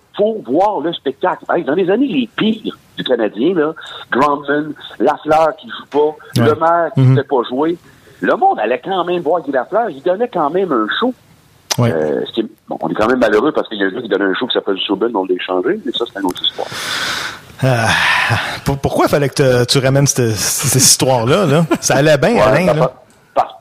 [0.45, 1.43] voir le spectacle.
[1.65, 3.73] Dans les années les pires du Canadien, là,
[4.11, 6.47] Grandman, Lafleur qui joue pas, Ouais.
[6.49, 7.15] Le Maire qui ne Mhm.
[7.17, 7.77] fait pas jouer,
[8.21, 9.89] le monde allait quand même voir Guy Lafleur.
[9.89, 11.13] Il donnait quand même un show.
[11.77, 11.91] Ouais.
[11.91, 13.91] Euh, ce qui est- bon, on est quand même malheureux parce qu'il y a un
[13.91, 16.23] gars qui donnait un show qui s'appelle Souben, on l'a échangé, mais ça, c'est un
[16.23, 16.67] autre histoire.
[17.63, 17.87] Ah,
[18.65, 21.45] pour- pourquoi fallait que te- tu ramènes cette, cette histoire-là?
[21.45, 21.65] Là?
[21.81, 22.73] Ça allait bien, Ouais, Alain.
[22.73, 22.91] Là.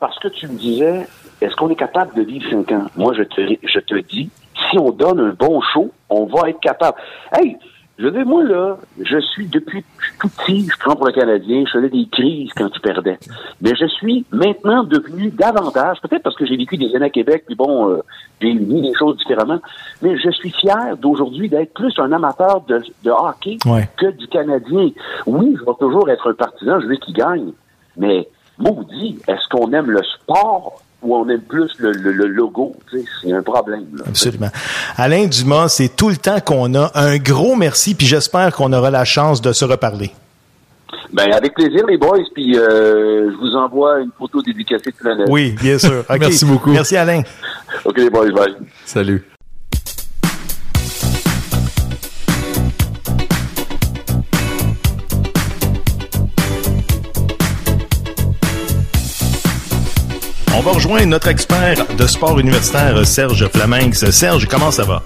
[0.01, 1.07] parce que tu me disais,
[1.41, 2.87] est-ce qu'on est capable de vivre cinq ans?
[2.97, 4.31] Moi, je te, je te dis,
[4.71, 6.97] si on donne un bon show, on va être capable.
[7.37, 7.57] Hey,
[7.99, 9.85] je veux dire, moi, là, je suis depuis
[10.21, 13.19] tout petit, je prends pour le Canadien, je faisais des crises quand tu perdais.
[13.61, 17.45] Mais je suis maintenant devenu davantage, peut-être parce que j'ai vécu des années à Québec,
[17.47, 18.03] puis bon, euh,
[18.41, 19.61] j'ai vu des choses différemment,
[20.03, 23.89] mais je suis fier d'aujourd'hui d'être plus un amateur de, de hockey Ouais.
[23.97, 24.91] que du Canadien.
[25.27, 27.53] Oui, je vais toujours être un partisan, je veux qu'il gagne,
[27.97, 28.29] mais
[28.59, 30.81] maudit, est-ce qu'on aime le sport?
[31.05, 32.75] Ou on aime plus le, le- le logo?
[33.23, 33.85] C'est un problème.
[33.97, 34.05] là.
[34.09, 34.51] Absolument.
[34.97, 36.91] Alain Dumas, c'est tout le temps qu'on a.
[36.95, 40.11] Un gros merci, puis j'espère qu'on aura la chance de se reparler.
[41.13, 45.27] Ben, avec plaisir, les boys, puis euh, je vous envoie une photo dédicacée de planète.
[45.29, 46.05] Oui, bien sûr.
[46.19, 46.71] Merci beaucoup.
[46.71, 47.23] Merci, Alain.
[47.85, 48.55] OK, les boys, bye.
[48.85, 49.25] Salut.
[60.65, 64.11] Va rejoindre notre expert de sport universitaire, Serge Flaminx.
[64.11, 65.03] Serge, comment ça va?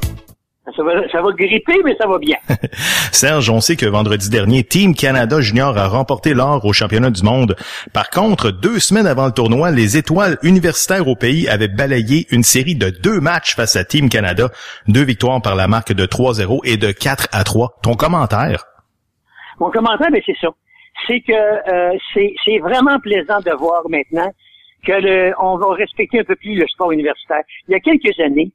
[0.76, 2.36] Ça va, ça va gripper, mais ça va bien.
[3.12, 7.24] Serge, on sait que vendredi dernier, Team Canada Junior a remporté l'or au championnat du
[7.24, 7.56] monde.
[7.92, 12.44] Par contre, deux semaines avant le tournoi, les étoiles universitaires au pays avaient balayé une
[12.44, 14.50] série de deux matchs face à Team Canada.
[14.86, 17.80] Deux victoires par la marque de 3-0 et de 4 à 3.
[17.82, 18.64] Ton commentaire?
[19.58, 20.50] Mon commentaire, ben, c'est ça.
[21.08, 24.30] C'est que euh, c'est c'est vraiment plaisant de voir maintenant
[24.84, 27.42] que le, on va respecter un peu plus le sport universitaire.
[27.68, 28.50] Il y a quelques années,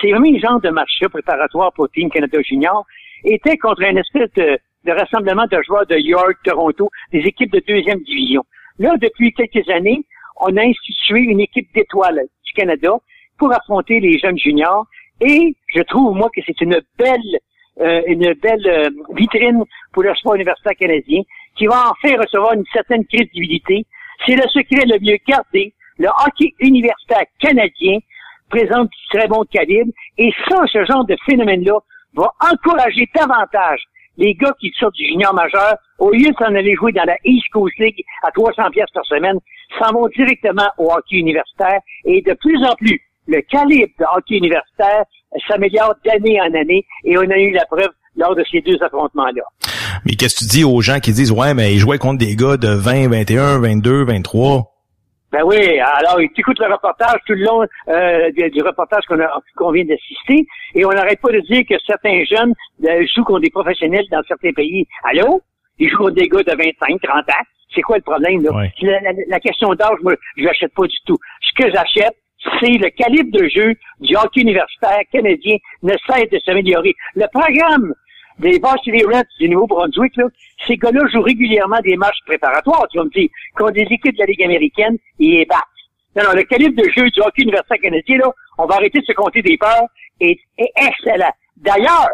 [0.00, 2.84] ces mêmes genre de match-là préparatoire pour Team Canada Junior
[3.24, 7.62] étaient contre un espèce de, de rassemblement de joueurs de York, Toronto, des équipes de
[7.66, 8.44] deuxième division.
[8.78, 10.04] Là, depuis quelques années,
[10.40, 12.92] on a institué une équipe d'étoiles du Canada
[13.38, 14.86] pour affronter les jeunes juniors.
[15.20, 17.38] Et je trouve, moi, que c'est une belle
[17.80, 19.62] euh, une belle euh, vitrine
[19.92, 21.22] pour le sport universitaire canadien
[21.56, 23.86] qui va enfin recevoir une certaine crédibilité.
[24.26, 25.74] C'est le secret le mieux gardé.
[25.98, 27.98] Le hockey universitaire canadien
[28.50, 31.78] présente du très bon calibre et ça, ce genre de phénomène-là
[32.14, 33.80] va encourager davantage
[34.18, 37.16] les gars qui sortent du junior majeur, au lieu de s'en aller jouer dans la
[37.24, 39.38] East Coast League à 300 pièces par semaine,
[39.78, 44.36] s'en vont directement au hockey universitaire et de plus en plus, le calibre de hockey
[44.36, 45.04] universitaire
[45.46, 49.42] s'améliore d'année en année et on a eu la preuve lors de ces deux affrontements-là.
[50.04, 52.34] Mais qu'est-ce que tu dis aux gens qui disent, ouais, mais ils jouaient contre des
[52.36, 54.72] gars de 20, 21, 22, 23?
[55.30, 59.20] Ben oui, alors tu écoutes le reportage tout le long euh, du, du reportage qu'on
[59.20, 62.54] a- qu'on vient d'assister et on n'arrête pas de dire que certains jeunes
[62.88, 64.86] euh, jouent contre des professionnels dans certains pays.
[65.04, 65.42] Allô?
[65.78, 67.44] Ils jouent contre des gars de 25, 30 ans.
[67.74, 68.52] C'est quoi le problème, là?
[68.54, 68.72] Ouais.
[68.80, 71.18] La, la- la question d'âge, moi, je l'achète pas du tout.
[71.42, 72.16] Ce que j'achète,
[72.60, 76.94] c'est le calibre de jeu du hockey universitaire canadien ne cesse de s'améliorer.
[77.16, 77.92] Le programme
[78.38, 80.24] des Varsity Reds du Nouveau-Brunswick, là,
[80.66, 84.20] ces gars-là jouent régulièrement des matchs préparatoires, tu vas me dire, contre des équipes de
[84.20, 85.58] la Ligue américaine, et les battent.
[86.16, 89.04] Non, non, le calibre de jeu du hockey universitaire canadien, là, on va arrêter de
[89.04, 89.86] se compter des peurs,
[90.20, 91.32] est, est excellent.
[91.56, 92.08] D'ailleurs,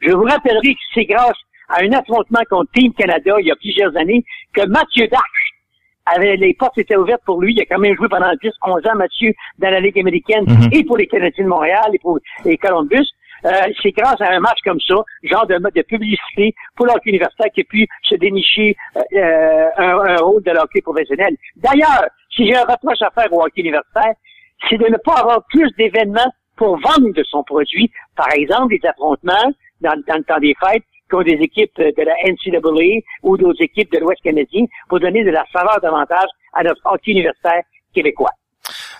[0.00, 1.36] je vous rappellerai que c'est grâce
[1.68, 5.52] à un affrontement contre Team Canada il y a plusieurs années que Mathieu Darche
[6.06, 7.54] avait, les portes étaient ouvertes pour lui.
[7.54, 10.68] Il a quand même joué pendant 10, 11 ans, Mathieu, dans la Ligue américaine Mhm.
[10.72, 13.06] et pour les Canadiens de Montréal et pour les Columbus.
[13.44, 13.50] Euh,
[13.82, 17.62] c'est grâce à un match comme ça, genre de, de publicité pour l'hockey universitaire qui
[17.62, 21.36] a pu se dénicher euh, un, un rôle de l'hockey professionnel.
[21.56, 24.14] D'ailleurs, si j'ai un reproche à faire au hockey universitaire,
[24.68, 27.90] c'est de ne pas avoir plus d'événements pour vendre de son produit.
[28.16, 32.14] Par exemple, des affrontements dans, dans le temps des fêtes contre des équipes de la
[32.24, 36.80] NCAA ou d'autres équipes de l'Ouest canadien pour donner de la saveur davantage à notre
[36.84, 37.62] hockey universitaire
[37.94, 38.30] québécois.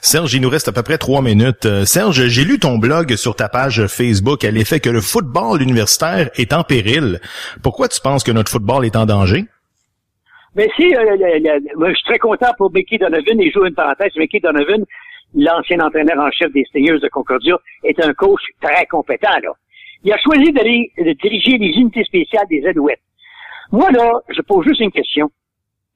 [0.05, 1.65] Serge, il nous reste à peu près trois minutes.
[1.65, 5.63] Euh, Serge, j'ai lu ton blog sur ta page Facebook à l'effet que le football
[5.63, 7.21] universitaire est en péril.
[7.63, 9.45] Pourquoi tu penses que notre football est en danger?
[10.57, 13.77] Mais si, euh, moi, je suis très content pour Mickey Donovan et je joue une
[13.77, 14.11] parenthèse.
[14.17, 14.85] Mickey Donovan,
[15.37, 19.39] l'ancien entraîneur en chef des Stingers de Concordia, est un coach très compétent.
[19.41, 19.53] Là.
[20.03, 20.91] Il a choisi d'aller
[21.23, 23.01] diriger les unités spéciales des Alouettes.
[23.71, 25.31] Moi, là, je pose juste une question.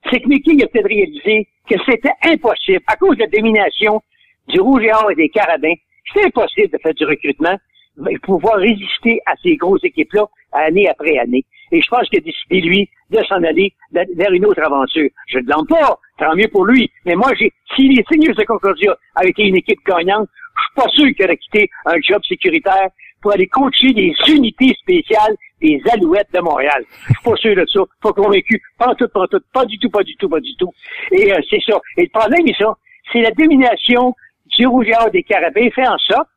[0.08, 4.02] C'est que Mickey a peut-être réalisé que c'était impossible, à cause de la domination
[4.48, 5.74] du Rouge et Or et des Carabins,
[6.12, 7.56] c'est impossible de faire du recrutement
[8.10, 11.44] et pouvoir résister à ces grosses équipes-là année après année.
[11.72, 15.08] Et je pense qu'il a décidé, lui, de s'en aller vers une autre aventure.
[15.28, 16.90] Je ne blâme pas, tant mieux pour lui.
[17.04, 20.74] Mais moi, j'ai, si les Seigneurs de Concordia avaient été une équipe gagnante, je suis
[20.74, 22.88] pas sûr qu'il aurait quitté un job sécuritaire
[23.26, 26.84] pour aller coacher des unités spéciales des Alouettes de Montréal.
[27.08, 29.64] Je suis pas sûr de ça, pas convaincu, pas en tout, pas en tout, pas
[29.64, 30.72] du tout, pas du tout, pas du tout.
[31.10, 31.76] Et euh, c'est ça.
[31.96, 32.72] Et le problème, c'est ça,
[33.12, 34.14] c'est la domination
[34.56, 36.28] du Rouge et Or des Carabins fait en sorte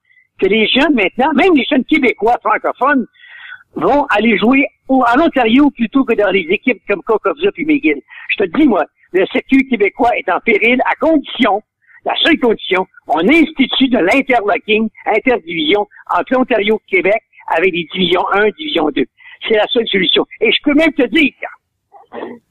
[0.41, 3.05] que les jeunes maintenant, même les jeunes Québécois francophones,
[3.75, 8.01] vont aller jouer ou en Ontario plutôt que dans les équipes comme Kokovza puis McGill.
[8.29, 11.61] Je te dis, moi, le circuit québécois est en péril à condition,
[12.05, 17.21] la seule condition, on institue de l'interlocking, interdivision entre l'Ontario et Québec
[17.55, 19.03] avec des divisions 1, division 2.
[19.47, 20.25] C'est la seule solution.
[20.41, 21.31] Et je peux même te dire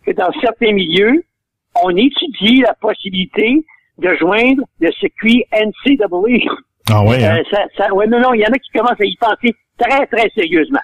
[0.06, 1.24] que dans certains milieux,
[1.82, 3.64] on étudie la possibilité
[3.98, 6.50] de joindre le circuit NCAA.
[6.90, 7.38] Ah ouais, hein?
[7.38, 9.54] Euh, ça, ça, ouais, non, non, il y en a qui commencent à y penser
[9.78, 10.80] très, très sérieusement.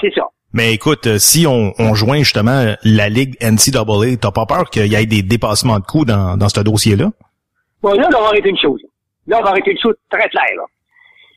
[0.00, 0.22] C'est ça.
[0.52, 4.86] Mais écoute, euh, si on, on joint justement la Ligue NCAA, t'as pas peur qu'il
[4.86, 7.10] y ait des dépassements de coûts dans, dans ce dossier-là?
[7.82, 8.82] Bon, là, on va arrêter une chose.
[9.26, 10.56] Là, on va arrêter une chose très claire.
[10.56, 10.64] Là.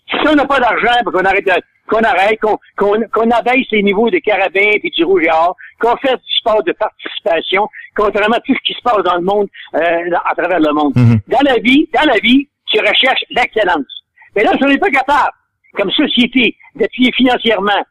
[0.09, 3.67] Si on n'a pas d'argent, ben, qu'on arrête, de- qu'on arrête, qu'on qu'on qu'on abaisse
[3.71, 7.67] les niveaux de carabins et du rouge et or, qu'on fasse du sport de participation,
[7.95, 10.93] contrairement à tout ce qui se passe dans le monde, euh, à travers le monde.
[11.27, 14.03] Dans la vie, dans la vie, tu recherches l'excellence.
[14.35, 15.31] Mais là, si on n'est pas capable,
[15.73, 17.81] comme société, d'appuyer financièrement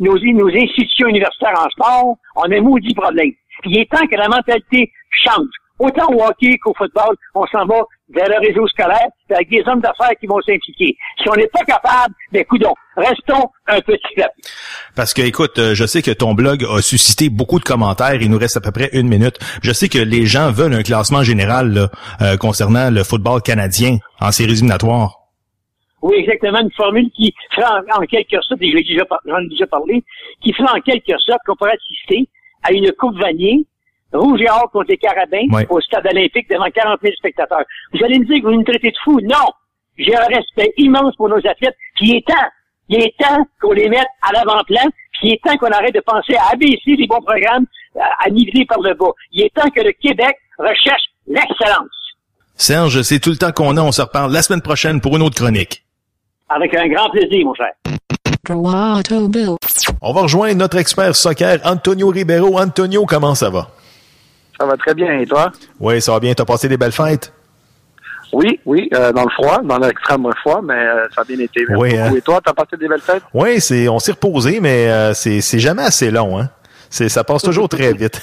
[0.00, 3.30] nos, nos institutions universitaires en sport, on a un maudit problème.
[3.64, 5.48] Il est temps que la mentalité change.
[5.78, 9.80] Autant au hockey qu'au football, on s'en va vers le réseau scolaire, avec des hommes
[9.80, 10.96] d'affaires qui vont s'impliquer.
[11.20, 14.22] Si on n'est pas capable, ben coudons, restons un petit peu.
[14.94, 18.20] Parce que, écoute, euh, je sais que ton blog a suscité beaucoup de commentaires.
[18.20, 19.38] Il nous reste à peu près une minute.
[19.62, 21.88] Je sais que les gens veulent un classement général là,
[22.20, 25.18] euh, concernant le football canadien en séries éliminatoires.
[26.02, 29.38] Oui, exactement, une formule qui fera en, en quelque sorte, et je l'ai déjà j'en
[29.38, 30.02] ai déjà parlé,
[30.42, 32.28] qui fera en quelque sorte qu'on pourrait assister
[32.64, 33.64] à une coupe Vanier,
[34.12, 35.66] rouge et or contre les Carabins, Ouais.
[35.70, 37.64] au stade olympique devant 40 000 spectateurs.
[37.92, 39.20] Vous allez me dire que vous nous traitez de fous.
[39.22, 39.48] Non!
[39.98, 42.48] J'ai un respect immense pour nos athlètes, puis il est temps,
[42.88, 46.00] il est temps qu'on les mette à l'avant-plan, puis il est temps qu'on arrête de
[46.00, 47.66] penser à abaisser les bons programmes,
[48.00, 49.12] à, à niveler par le bas.
[49.32, 51.90] Il est temps que le Québec recherche l'excellence.
[52.56, 53.82] Serge, c'est tout le temps qu'on a.
[53.82, 55.84] On se reparle la semaine prochaine pour une autre chronique.
[56.48, 57.72] Avec un grand plaisir, mon cher.
[60.00, 62.58] On va rejoindre notre expert soccer, Antonio Ribeiro.
[62.58, 63.68] Antonio, comment ça va?
[64.62, 65.50] Ça va très bien, et toi?
[65.80, 66.32] Oui, ça va bien.
[66.34, 67.32] T'as passé des belles fêtes?
[68.32, 71.66] Oui, oui, euh, dans le froid, dans l'extrême froid, mais euh, ça a bien été.
[71.68, 72.12] Oui, hein?
[72.16, 73.24] Et toi, t'as passé des belles fêtes?
[73.34, 76.48] Oui, c'est, on s'est reposé, mais euh, c'est, c'est jamais assez long, hein?
[76.92, 78.20] C'est, ça passe toujours très vite.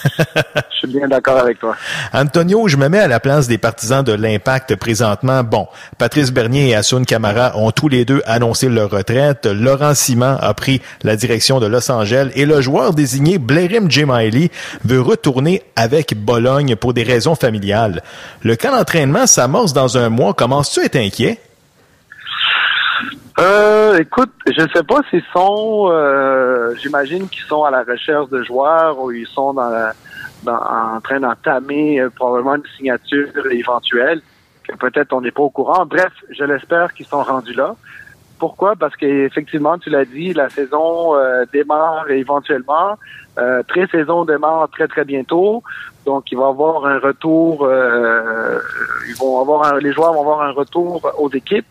[0.72, 1.76] Je suis bien d'accord avec toi.
[2.14, 5.44] Antonio, je me mets à la place des partisans de l'Impact présentement.
[5.44, 5.68] Bon,
[5.98, 9.48] Patrice Bernier et Asun Camara ont tous les deux annoncé leur retraite.
[9.48, 14.52] Laurent Simon a pris la direction de Los Angeles et le joueur désigné Blairim Jemaili
[14.86, 18.04] veut retourner avec Bologne pour des raisons familiales.
[18.44, 20.36] Le camp d'entraînement s'amorce dans un mois.
[20.36, 21.40] Commences-tu à être inquiet?
[23.40, 28.44] Euh, écoute, je sais pas s'ils sont, euh, j'imagine qu'ils sont à la recherche de
[28.44, 29.94] joueurs ou ils sont dans la-
[30.44, 30.56] dans-
[30.98, 34.22] en train d'entamer euh, probablement une signature éventuelle
[34.68, 35.86] que peut-être on n'est pas au courant.
[35.86, 37.76] Bref, je l'espère qu'ils sont rendus là.
[38.40, 38.76] Pourquoi?
[38.76, 42.98] Parce qu'effectivement, tu l'as dit, la saison euh, démarre éventuellement.
[43.38, 45.64] Euh, pré-saison démarre très très bientôt.
[46.06, 47.70] Donc, il va avoir un retour.
[49.10, 51.66] ils vont avoir un- les joueurs vont avoir un retour aux équipes.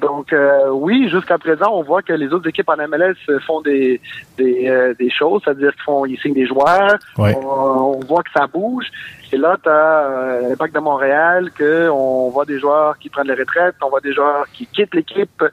[0.00, 3.14] Donc euh, oui, jusqu'à présent, on voit que les autres équipes en MLS
[3.46, 4.00] font des
[4.38, 6.96] des, euh, des choses, c'est-à-dire qu'ils font ils signent des joueurs.
[7.18, 7.34] Ouais.
[7.36, 8.86] On, on voit que ça bouge.
[9.32, 13.36] Et là, tu as l'impact de Montréal, que on voit des joueurs qui prennent la
[13.36, 15.44] retraite, on voit des joueurs qui quittent l'équipe,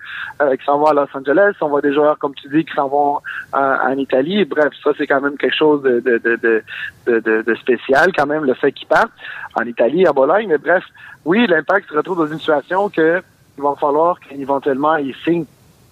[0.41, 2.73] euh, qui s'en vont à Los Angeles, on voit des joueurs, comme tu dis, qui
[2.73, 3.19] s'en vont
[3.53, 4.45] en, en Italie.
[4.45, 6.63] Bref, ça c'est quand même quelque chose de, de, de, de,
[7.05, 9.11] de, de- de spécial, quand même, le fait qu'ils partent
[9.53, 10.47] en Italie, à Bologne.
[10.49, 10.83] Mais bref,
[11.25, 13.21] oui, l'impact se retrouve dans une situation que
[13.57, 15.45] il va falloir qu'éventuellement ils signent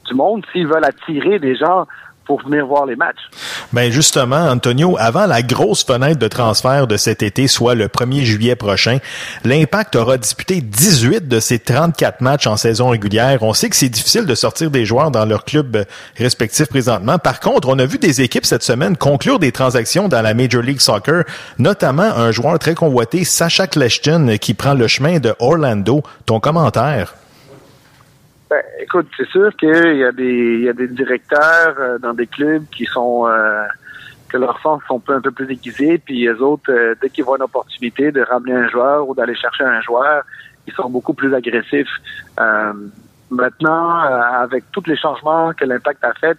[0.07, 1.86] du monde s'ils veulent attirer des gens
[2.26, 3.30] pour venir voir les matchs.
[3.72, 8.24] Ben justement, Antonio, avant la grosse fenêtre de transfert de cet été, soit le 1er
[8.24, 8.97] juillet prochain,
[9.43, 13.43] l'Impact aura disputé 18 de ses 34 matchs en saison régulière.
[13.43, 15.84] On sait que c'est difficile de sortir des joueurs dans leur club euh,
[16.18, 17.20] respectif présentement.
[17.20, 20.61] Par contre, on a vu des équipes cette semaine conclure des transactions dans la Major
[20.61, 21.24] League Soccer,
[21.59, 26.01] notamment un joueur très convoité, Sacha Kleshtin, qui prend le chemin de Orlando.
[26.26, 27.13] Ton commentaire?
[28.56, 30.24] Ben, écoute, c'est sûr qu'il y a des
[30.60, 33.66] il y a des directeurs euh, dans des clubs qui sont euh,
[34.30, 37.36] que leurs sens sont un peu, plus aiguisés, puis les autres, euh, dès qu'ils voient
[37.36, 40.24] une opportunité de ramener un joueur ou d'aller chercher un joueur,
[40.68, 41.95] ils sont beaucoup plus agressifs.
[42.39, 42.74] Euh,
[43.30, 46.38] maintenant, euh, avec tous les changements que l'impact a fait,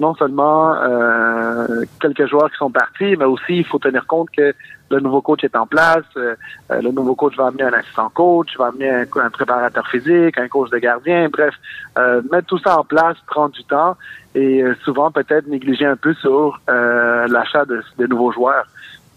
[0.00, 4.54] non seulement euh, quelques joueurs qui sont partis, mais aussi il faut tenir compte que
[4.90, 6.04] le nouveau coach est en place.
[6.16, 6.34] euh,
[6.70, 10.48] euh, le nouveau coach va amener un assistant coach, va amener un, préparateur physique, un
[10.48, 11.28] coach de gardien.
[11.28, 11.54] Bref,
[11.98, 13.96] euh, mettre tout ça en place prend du temps
[14.34, 18.66] et euh, souvent peut-être négliger un peu sur euh, l'achat de, de nouveaux joueurs.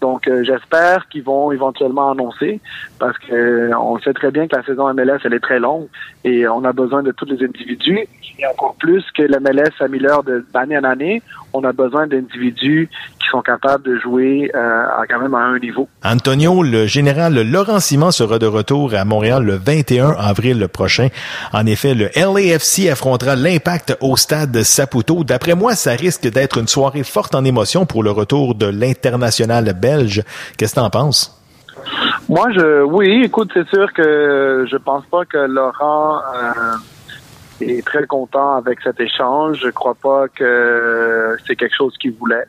[0.00, 2.60] Donc, euh, j'espère qu'ils vont éventuellement annoncer
[2.98, 5.88] parce que euh, on sait très bien que la saison MLS, elle est très longue
[6.24, 8.06] et on a besoin de tous les individus.
[8.38, 11.22] Et encore plus que la MLS s'améliore d'année en année,
[11.52, 12.88] on a besoin d'individus
[13.20, 15.88] qui sont capables de jouer euh, quand même à un niveau.
[16.02, 21.08] Antonio, le général Laurent Simon sera de retour à Montréal le 21 avril prochain.
[21.52, 25.22] En effet, le LAFC affrontera l'impact au stade Saputo.
[25.22, 29.72] D'après moi, ça risque d'être une soirée forte en émotion pour le retour de l'international
[29.80, 30.22] belge.
[30.56, 31.40] Qu'est-ce que t'en penses?
[32.28, 36.76] Moi, je, oui, écoute, c'est sûr que je pense pas que Laurent euh,
[37.60, 39.60] est très content avec cet échange.
[39.62, 42.46] Je crois pas que c'est quelque chose qu'il voulait.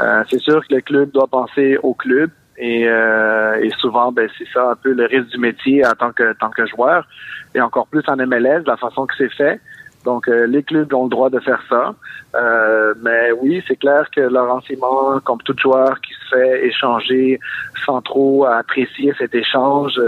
[0.00, 4.28] Euh, c'est sûr que le club doit penser au club et, euh, et souvent, ben,
[4.38, 7.06] c'est ça un peu le risque du métier en tant que tant que joueur
[7.54, 9.60] et encore plus en MLS, la façon que c'est fait.
[10.04, 11.94] Donc, euh, les clubs ont le droit de faire ça.
[12.34, 17.38] Euh, mais oui, c'est clair que Laurent Simon, comme tout joueur qui se fait échanger
[17.84, 20.00] sans trop apprécier cet échange,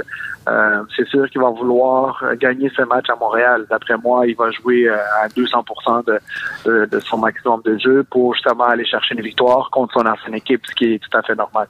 [0.49, 3.67] euh, c'est sûr qu'il va vouloir gagner ce match à Montréal.
[3.69, 5.65] D'après moi, il va jouer à 200
[6.07, 6.19] de,
[6.65, 10.35] de, de son maximum de jeu pour justement aller chercher une victoire contre son ancienne
[10.35, 11.69] équipe, ce qui est tout à fait normal.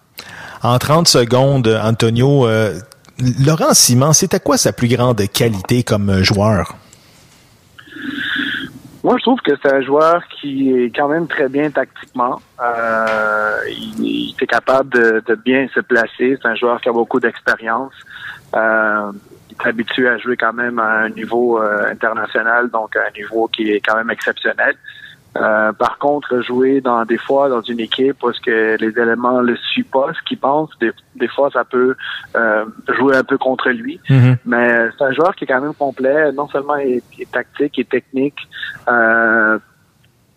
[0.62, 2.46] En 30 secondes, Antonio,
[3.44, 6.74] Laurent Simon, c'était quoi sa plus grande qualité comme joueur?
[9.02, 12.40] Moi, je trouve que c'est un joueur qui est quand même très bien tactiquement.
[12.62, 16.38] Euh, il, est capable de, de bien se placer.
[16.40, 17.92] C'est un joueur qui a beaucoup d'expérience.
[18.54, 19.10] Euh,
[19.50, 23.10] il est habitué à jouer quand même à un niveau euh, international, donc à un
[23.16, 24.76] niveau qui est quand même exceptionnel.
[25.36, 29.56] Euh, par contre, jouer dans des fois dans une équipe parce que les éléments le
[29.56, 31.94] suivent pas, ce qu'il pense, des, des fois ça peut
[32.36, 32.64] euh,
[32.98, 33.98] jouer un peu contre lui.
[34.44, 36.32] Mais c'est un joueur qui est quand même complet.
[36.32, 38.36] Non seulement il est, est tactique, est technique.
[38.88, 39.58] Euh,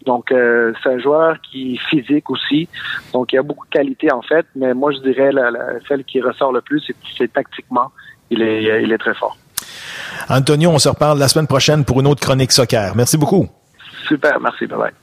[0.06, 2.70] donc euh, c'est un joueur qui est physique aussi.
[3.12, 4.46] Donc il a beaucoup de qualité en fait.
[4.56, 7.91] Mais moi je dirais la, la- celle qui ressort le plus, c'est- c'est tactiquement.
[8.30, 9.36] Il est, il est très fort.
[10.30, 12.96] Antonio, on se reparle la semaine prochaine pour une autre chronique soccer.
[12.96, 13.48] Merci beaucoup.
[14.08, 14.93] Super, merci, bye bye.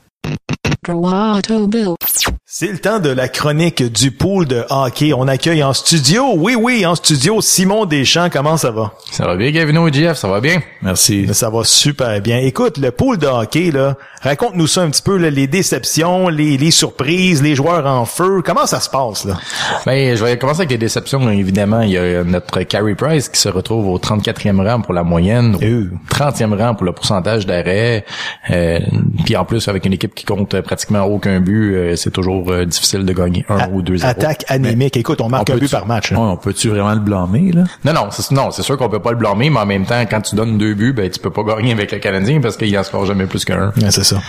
[2.55, 5.15] C'est le temps de la chronique du pool de hockey.
[5.15, 8.29] On accueille en studio, oui, oui, en studio, Simon Deschamps.
[8.31, 8.93] Comment ça va?
[9.11, 10.61] Ça va bien, Gavino et JF, ça va bien?
[10.83, 11.33] Merci.
[11.33, 12.41] Ça va super bien.
[12.41, 16.59] Écoute, le pool de hockey, là, raconte-nous ça un petit peu, là, les déceptions, les,
[16.59, 18.43] les surprises, les joueurs en feu.
[18.45, 19.39] Comment ça se passe, là?
[19.87, 21.81] Ben, je vais commencer avec les déceptions, évidemment.
[21.81, 25.55] Il y a notre Carey Price qui se retrouve au 34e rang pour la moyenne,
[25.55, 28.05] au 30e rang pour le pourcentage d'arrêt.
[28.51, 28.79] Euh,
[29.25, 32.65] puis en plus, avec une équipe qui compte pratiquement aucun but, euh, c'est toujours euh,
[32.65, 34.97] difficile de gagner un ou deux 0 Attaque anémique.
[34.97, 36.11] Écoute, on marque un but par match.
[36.13, 36.21] là.
[36.21, 37.65] on peut-tu vraiment le blâmer, là?
[37.85, 40.01] Non, non, c'est, non, c'est sûr qu'on peut pas le blâmer, mais en même temps,
[40.09, 42.77] quand tu donnes deux buts, ben, tu peux pas gagner avec le Canadien parce qu'il
[42.79, 43.73] en score jamais plus qu'un.
[43.77, 44.21] Ouais, c'est ça.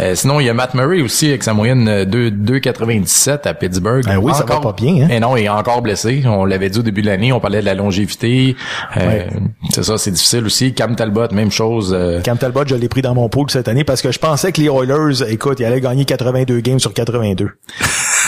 [0.00, 3.54] Euh, sinon, il y a Matt Murray aussi avec sa moyenne euh, 2 2,97 à
[3.54, 4.04] Pittsburgh.
[4.04, 5.08] Ben oui, ça va pas bien, hein?
[5.10, 6.22] Et non, il est encore blessé.
[6.26, 8.56] On l'avait dit au début de l'année, on parlait de la longévité.
[8.96, 9.26] Euh, Ouais.
[9.70, 10.74] C'est ça, c'est difficile aussi.
[10.74, 11.94] Cam Talbot, même chose.
[11.96, 14.52] euh, Cam Talbot, je l'ai pris dans mon pool cette année parce que je pensais
[14.52, 17.50] que les Oilers, écoute, ils allaient gagner 82 games sur 82.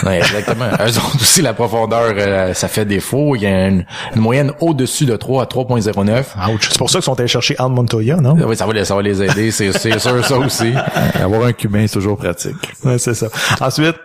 [0.05, 0.67] Ouais, exactement.
[0.87, 3.35] Eux autres aussi, la profondeur, euh, ça fait défaut.
[3.37, 3.85] Il y a une,
[4.15, 6.53] une moyenne au-dessus de 3 à 3.09.
[6.53, 6.69] Ouch.
[6.69, 8.37] C'est pour ça qu'ils sont allés chercher Al Montoya, non?
[8.47, 10.73] Oui, ça va, les- ça va les aider, c'est c'est sûr ça aussi.
[11.23, 12.57] Avoir un cubain, c'est toujours pratique.
[12.85, 13.27] Ouais, c'est ça.
[13.61, 13.97] Ensuite,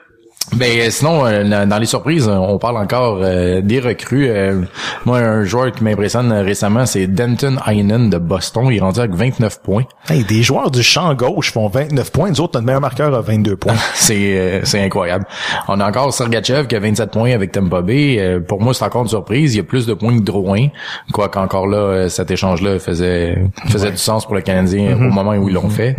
[0.52, 4.28] Ben sinon, euh, dans les surprises, euh, on parle encore euh, des recrues.
[4.30, 4.62] Euh,
[5.06, 8.68] moi, un joueur qui m'impressionne récemment, c'est Denton Heinen de Boston.
[8.70, 9.84] Il est rendu avec 29 points.
[10.10, 12.30] hey, des joueurs du champ gauche font 29 points.
[12.30, 13.74] Nous autres, notre meilleur marqueur a 22 points.
[13.96, 15.26] c'est c'est incroyable.
[15.70, 18.40] On a encore Sergachev qui a 27 points avec Tampa Bay.
[18.48, 19.56] Pour moi, c'est encore une surprise.
[19.56, 20.68] Il y a plus de points que Drouin.
[21.14, 23.38] Quoi qu'encore là, cet échange-là faisait
[23.70, 25.08] faisait du sens pour le Canadien Mhm.
[25.08, 25.96] au moment où ils l'ont fait.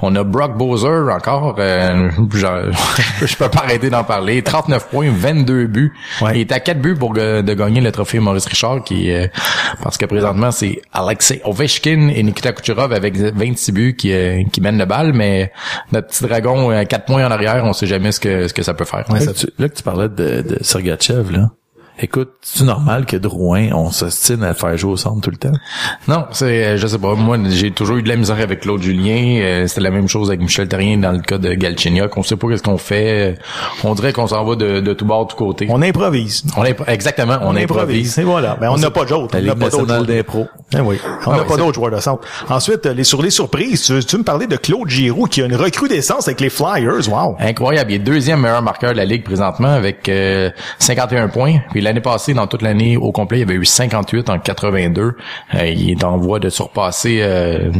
[0.00, 1.56] On a Brock Bowser encore.
[1.58, 2.58] euh, genre,
[3.22, 4.42] je peux pas arrêter d'en parler.
[4.42, 5.92] 39 points, 22 buts.
[6.34, 9.26] Il est à 4 buts pour de gagner le trophée Maurice Richard, qui euh,
[9.82, 14.60] parce que présentement c'est Alexei Ovechkin et Nikita Kucherov avec 26 buts qui euh, qui
[14.60, 15.52] mènent le bal, mais
[15.92, 18.62] notre petit dragon à 4 points en arrière, on sait jamais ce que ce que
[18.62, 19.04] ça peut faire.
[19.08, 21.50] là, que tu, là que tu parlais de, de Sergachev, là.
[22.00, 25.36] Écoute, c'est normal que Drouin, on s'ostine à le faire jouer au centre tout le
[25.36, 25.52] temps?
[26.08, 27.14] Non, c'est, euh, je sais pas.
[27.14, 29.40] Moi, j'ai toujours eu de la misère avec Claude Julien.
[29.42, 32.16] Euh, C'était la même chose avec Michel Terrien dans le cas de Galchenyuk.
[32.16, 33.36] On sait pas qu'est-ce qu'on fait.
[33.84, 35.66] On dirait qu'on s'en va de, de tout bord, de tout côté.
[35.68, 36.44] On improvise.
[36.56, 37.38] On est exactement.
[37.42, 38.18] On, improvise.
[38.18, 38.56] Et voilà.
[38.58, 39.36] Ben, on n'a pas d'autres.
[39.38, 40.46] La On n'a pas d'autres d'impro.
[40.74, 40.96] Eh oui.
[41.26, 42.26] On Ah n'a pas c'est- d'autres joueurs de centre.
[42.48, 45.44] Ensuite, euh, les, sur les surprises, tu, tu me parlais de Claude Giroux qui a
[45.46, 47.06] une recrudescence avec les Flyers?
[47.08, 47.36] Wow.
[47.38, 47.92] Incroyable.
[47.92, 51.58] Il est deuxième meilleur marqueur de la Ligue présentement avec euh, 51 points.
[51.70, 54.38] Puis l'année l'année passée, dans toute l'année au complet, il y avait eu 58 en
[54.38, 55.02] 82.
[55.54, 57.70] Euh, il est en voie de surpasser euh,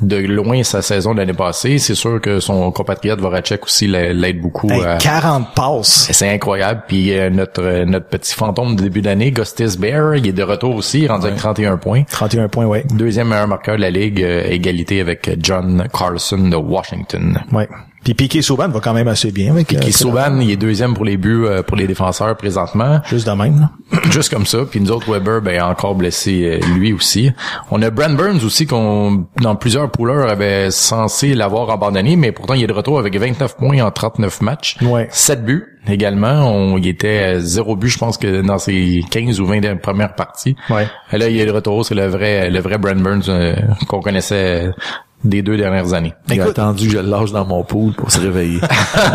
[0.00, 1.78] de loin sa saison de l'année passée.
[1.78, 4.70] C'est sûr que son compatriote Voracek aussi l'a- l'aide beaucoup.
[4.70, 6.08] Hey, à- 40 passes.
[6.12, 6.82] c'est incroyable.
[6.88, 10.42] Puis euh, notre euh, notre petit fantôme de début d'année, Gustis Bear, il est de
[10.42, 12.04] retour aussi, rendu avec 31 points.
[12.04, 12.84] 31 points, ouais.
[12.94, 17.38] Deuxième meilleur marqueur de la ligue, égalité avec John Carlson de Washington.
[17.52, 17.68] Ouais.
[18.08, 19.52] Puis Piqué Souban va quand même assez bien.
[19.52, 23.00] Avec, Piqué euh, Souban, il est deuxième pour les buts euh, pour les défenseurs présentement.
[23.04, 23.60] Juste de même.
[23.60, 24.00] là.
[24.10, 24.60] Juste comme ça.
[24.64, 27.30] Puis nous autres, Weber, ben encore blessé euh, lui aussi.
[27.70, 32.54] On a Brent Burns aussi qu'on dans plusieurs poolers avait censé l'avoir abandonné, mais pourtant
[32.54, 34.78] il est de retour avec 29 points en 39 matchs.
[34.80, 35.06] Ouais.
[35.10, 36.50] 7 buts également.
[36.50, 39.82] On, il était à zéro but, je pense que dans ses 15 ou 20 dernières
[39.82, 40.56] premières parties.
[40.70, 40.86] Ouais.
[41.12, 41.84] Et là, il est de retour.
[41.84, 43.54] C'est le vrai, le vrai Brent Burns euh,
[43.86, 44.70] qu'on connaissait
[45.24, 46.14] des deux dernières années.
[46.30, 48.60] Il a attendu que je le lâche dans mon pool pour se réveiller.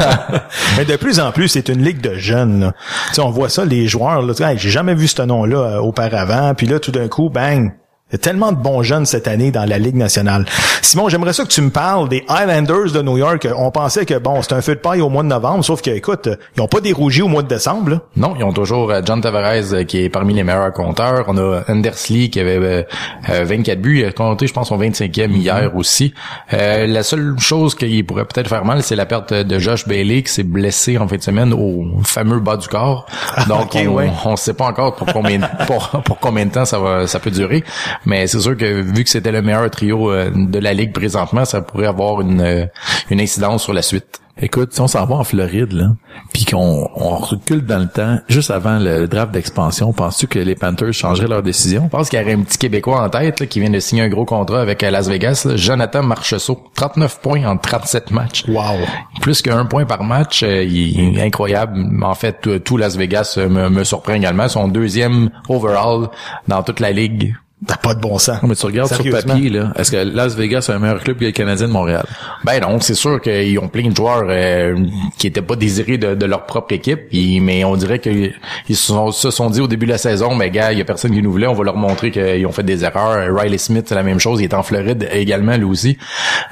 [0.78, 2.60] Mais de plus en plus, c'est une ligue de jeunes.
[2.62, 2.74] là.
[3.10, 4.22] Tu sais, on voit ça, les joueurs.
[4.22, 6.54] Là, Hey, j'ai jamais vu ce nom-là euh, auparavant.
[6.56, 7.72] Puis là, tout d'un coup, bang.
[8.14, 10.46] Il y a tellement de bons jeunes cette année dans la Ligue nationale.
[10.84, 13.48] Simon, j'aimerais ça que tu me parles des Highlanders de New York.
[13.58, 15.90] On pensait que, bon, c'était un feu de paille au mois de novembre, sauf que,
[15.90, 17.90] écoute, ils ont pas dérougi au mois de décembre.
[17.90, 18.02] Là.
[18.16, 21.26] Non, ils ont toujours euh, John Tavares euh, qui est parmi les meilleurs compteurs.
[21.28, 22.84] On a Anders Lee qui avait euh,
[23.30, 24.02] euh, 24 buts.
[24.02, 26.14] Il a compté, je pense, son 25e hier aussi.
[26.54, 30.22] Euh, la seule chose qui pourrait peut-être faire mal, c'est la perte de Josh Bailey
[30.22, 33.08] qui s'est blessé en fin de semaine au fameux bas du corps.
[33.48, 34.12] Donc, on ouais.
[34.24, 37.32] on sait pas encore pour combien, pour, pour combien de temps ça va, ça peut
[37.32, 37.64] durer.
[38.06, 41.46] Mais c'est sûr que vu que c'était le meilleur trio euh, de la ligue présentement,
[41.46, 42.66] ça pourrait avoir une, euh,
[43.10, 44.20] une incidence sur la suite.
[44.42, 45.90] Écoute, si on s'en va en Floride, là,
[46.34, 50.56] puis qu'on on recule dans le temps, juste avant le draft d'expansion, penses-tu que les
[50.56, 51.84] Panthers changeraient leur décision?
[51.84, 54.02] Je pense qu'il y aurait un petit Québécois en tête là, qui vient de signer
[54.02, 56.64] un gros contrat avec euh, Las Vegas, là, Jonathan Marcheseau.
[56.74, 58.44] 39 points en 37 matchs.
[58.48, 58.80] Wow.
[59.22, 60.42] Plus qu'un point par match.
[60.42, 61.80] euh, il est incroyable.
[62.04, 64.48] En fait, tout, Las Vegas me, me surprend également.
[64.48, 66.08] Son deuxième overall
[66.48, 67.36] dans toute la ligue.
[67.66, 68.42] T'as pas de bon sens.
[68.44, 71.18] Non, mais tu regardes sur papier, là, est-ce que Las Vegas est un meilleur club
[71.18, 72.06] que les Canadiens de Montréal?
[72.44, 74.76] Ben non, c'est sûr qu'ils ont plein de joueurs euh,
[75.18, 78.34] qui étaient pas désirés de, de leur propre équipe, mais on dirait qu'ils
[78.70, 80.86] se sont, se sont dit au début de la saison, mais gars, il y a
[80.86, 83.34] personne qui nous voulait, on va leur montrer qu'ils ont fait des erreurs.
[83.36, 85.98] Riley Smith, c'est la même chose, il est en Floride également lui aussi.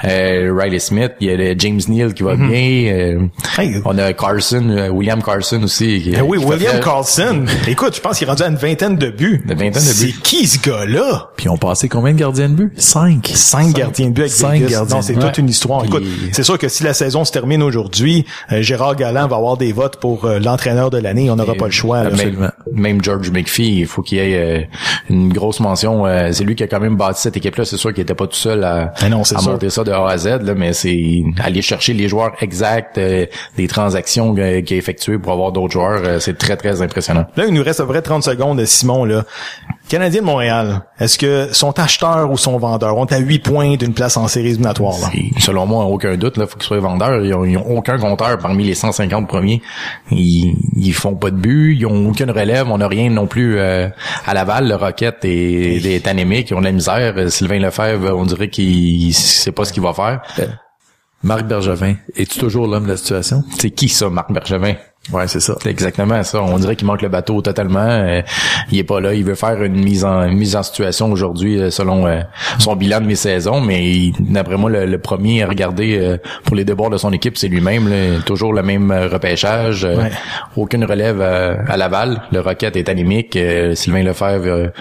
[0.05, 2.49] Euh, Riley Smith, il y a le James Neal qui va Mhm.
[2.49, 2.93] bien.
[2.93, 3.20] euh,
[3.57, 3.76] Hey.
[3.86, 6.01] on a Carson, euh, William Carson aussi.
[6.03, 7.45] qui- Eh oui, qui William Carlson.
[7.68, 9.41] Écoute, je pense qu'il est rendu à une vingtaine de buts.
[9.45, 10.20] Une vingtaine de C'est buts.
[10.24, 11.00] qui ce gars-là?
[11.37, 12.73] Puis on passé combien de gardiens de but?
[12.79, 13.31] Cinq.
[13.33, 14.69] Cinq gardiens de but avec Cinq Vegas.
[14.69, 15.81] gardiens Non, c'est toute une histoire.
[15.81, 19.35] Puis- Écoute, c'est sûr que si la saison se termine aujourd'hui, euh, Gérard Galland va
[19.37, 21.29] avoir des votes pour euh, l'entraîneur de l'année.
[21.29, 22.03] On n'aura pas le choix.
[22.03, 22.09] là.
[22.11, 24.61] Même, même George McPhee, il faut qu'il ait euh,
[25.09, 26.05] une grosse mention.
[26.31, 27.65] C'est lui qui a quand même bâti cette équipe-là.
[27.65, 29.41] C'est sûr qu'il était pas tout seul à, non, sûr.
[29.41, 33.67] monter ça de A à Z, là, mais c'est aller chercher les joueurs exacts, des
[33.67, 36.21] transactions qu'il a effectuées pour avoir d'autres joueurs.
[36.21, 37.25] c'est très, très impressionnant.
[37.35, 39.05] Là, il nous reste à peu près 30 secondes, Simon.
[39.05, 39.23] Là.
[39.91, 42.95] Canadien de Montréal, est-ce que sont acheteurs ou sont vendeurs?
[42.95, 44.97] On est à 8 points d'une place en série éliminatoire.
[45.01, 45.09] Là.
[45.37, 47.25] Selon moi, aucun doute, là, faut qu'ils soient vendeurs.
[47.25, 49.61] Ils ont, ils ont aucun compteur parmi les 150 premiers.
[50.09, 52.67] Ils, ils font pas de but, ils ont aucune relève.
[52.71, 53.89] On n'a rien non plus euh,
[54.25, 54.69] à Laval.
[54.69, 57.13] Le Rocket est, est anémique, ils ont de la misère.
[57.17, 60.21] Euh, Sylvain Lefebvre, on dirait qu'il sait pas ce qu'il va faire.
[61.21, 63.43] Marc Bergevin, es-tu toujours l'homme de la situation?
[63.59, 64.75] C'est qui ça, Marc Bergevin?
[65.11, 65.55] Ouais, c'est ça.
[65.61, 66.43] C'est exactement ça.
[66.43, 67.79] On dirait qu'il manque le bateau totalement.
[67.79, 68.21] Euh,
[68.71, 69.15] il est pas là.
[69.15, 72.21] Il veut faire une mise en une mise en situation aujourd'hui euh, selon euh,
[72.59, 76.55] son bilan de mi-saison, mais il- d'après moi, le, le premier à regarder euh, pour
[76.55, 77.89] les débords de son équipe, c'est lui-même.
[78.25, 79.85] Toujours le même repêchage.
[79.85, 80.11] Ouais.
[80.55, 82.21] Aucune relève à Laval.
[82.31, 83.37] Le Rocket est anémique.
[83.73, 84.71] Sylvain Lefebvre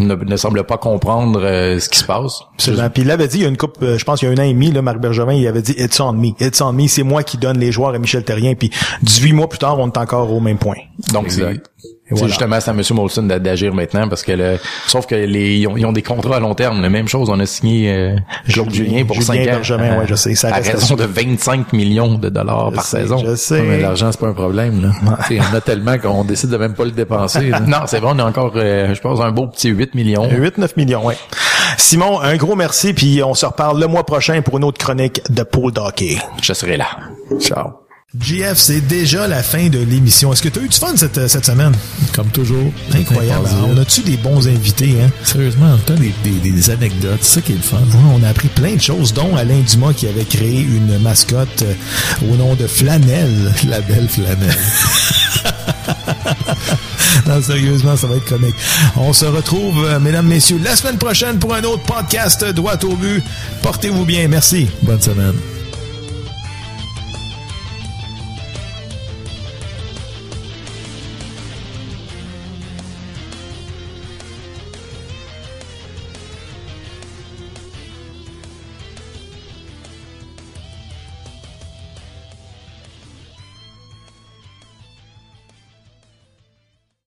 [0.00, 1.40] ne, ne semble pas comprendre
[1.78, 2.40] ce qui se passe.
[2.58, 4.38] Puis il avait dit il y a une coupe, je pense il y a un
[4.38, 6.88] an et demi, là, Marc Bergevin, il avait dit It's on me, it's on me,
[6.88, 8.54] c'est moi qui donne les joueurs à Michel Terrien.
[8.54, 8.70] Puis
[9.02, 10.76] 18 mois plus tard, on est encore au même point.
[11.12, 11.60] Donc c'est
[12.10, 12.26] voilà.
[12.26, 12.82] justement c'est à M.
[12.92, 14.58] Molson d'a- d'agir maintenant parce que le,
[14.88, 16.82] sauf que les ils ont, ils ont des contrats à long terme.
[16.82, 18.16] La même chose, on a signé euh,
[18.48, 19.98] Claude Julien- pour Julien 5 ans.
[20.00, 23.18] Ouais, je sais, ça à raison de 25 millions de dollars par sais, saison.
[23.24, 23.62] je sais.
[23.62, 25.16] Mais l'argent, c'est pas un problème, là.
[25.28, 27.48] Sais, on a tellement qu'on décide de même pas le dépenser.
[27.50, 27.60] là.
[27.66, 30.26] non, c'est vrai, on a encore, euh, je pense, un beau petit 8 millions.
[30.28, 31.16] 8-9 millions, ouais.
[31.78, 35.20] Simon, un gros merci, puis on se reparle le mois prochain pour une autre chronique
[35.30, 36.18] de Paul Hockey.
[36.42, 36.86] Je serai là.
[37.38, 37.79] Ciao.
[38.18, 40.32] JF, c'est déjà la fin de l'émission.
[40.32, 41.72] Est-ce que tu as eu du fun cette, cette semaine?
[42.12, 42.72] Comme toujours.
[42.92, 43.48] Incroyable.
[43.68, 45.10] On a-tu des bons invités, hein?
[45.22, 47.20] Sérieusement, t'as des, des, des anecdotes.
[47.22, 47.76] C'est ça qui est le fun.
[47.76, 51.62] Ouais, on a appris plein de choses, dont Alain Dumas qui avait créé une mascotte
[51.62, 53.52] euh, au nom de Flanelle.
[53.68, 54.58] La belle flanelle.
[57.28, 58.56] non, sérieusement, ça va être comique.
[58.96, 62.96] On se retrouve, euh, mesdames, messieurs, la semaine prochaine pour un autre podcast droit au
[62.96, 63.22] but.
[63.62, 64.26] Portez-vous bien.
[64.26, 64.66] Merci.
[64.82, 65.34] Bonne semaine.